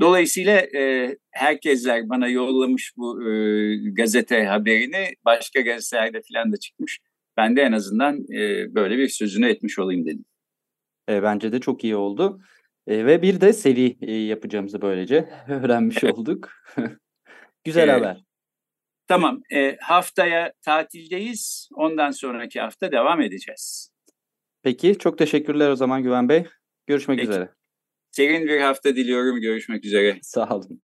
Dolayısıyla 0.00 0.58
e, 0.58 1.16
herkesler 1.30 2.08
bana 2.08 2.28
yollamış 2.28 2.92
bu 2.96 3.30
e, 3.30 3.90
gazete 3.92 4.44
haberini 4.44 5.14
başka 5.24 5.60
gazetelerde 5.60 6.20
falan 6.32 6.52
da 6.52 6.56
çıkmış. 6.56 6.98
Ben 7.36 7.56
de 7.56 7.62
en 7.62 7.72
azından 7.72 8.20
e, 8.34 8.74
böyle 8.74 8.98
bir 8.98 9.08
sözünü 9.08 9.48
etmiş 9.48 9.78
olayım 9.78 10.06
dedim. 10.06 10.24
E, 11.08 11.22
bence 11.22 11.52
de 11.52 11.60
çok 11.60 11.84
iyi 11.84 11.96
oldu. 11.96 12.40
E, 12.86 13.06
ve 13.06 13.22
bir 13.22 13.40
de 13.40 13.52
seri 13.52 13.96
e, 14.00 14.12
yapacağımızı 14.12 14.82
böylece 14.82 15.28
öğrenmiş 15.48 16.04
olduk. 16.04 16.52
Güzel 17.64 17.88
evet. 17.88 18.00
haber. 18.00 18.24
Tamam, 19.08 19.42
e, 19.52 19.76
haftaya 19.80 20.52
tatildeyiz. 20.62 21.68
Ondan 21.74 22.10
sonraki 22.10 22.60
hafta 22.60 22.92
devam 22.92 23.20
edeceğiz. 23.20 23.91
Peki, 24.62 24.98
çok 24.98 25.18
teşekkürler 25.18 25.70
o 25.70 25.76
zaman 25.76 26.02
Güven 26.02 26.28
Bey. 26.28 26.44
Görüşmek 26.86 27.18
Peki. 27.18 27.30
üzere. 27.30 27.48
Serin 28.10 28.46
bir 28.46 28.60
hafta 28.60 28.96
diliyorum. 28.96 29.40
Görüşmek 29.40 29.84
üzere. 29.84 30.18
Sağ 30.22 30.56
olun. 30.56 30.82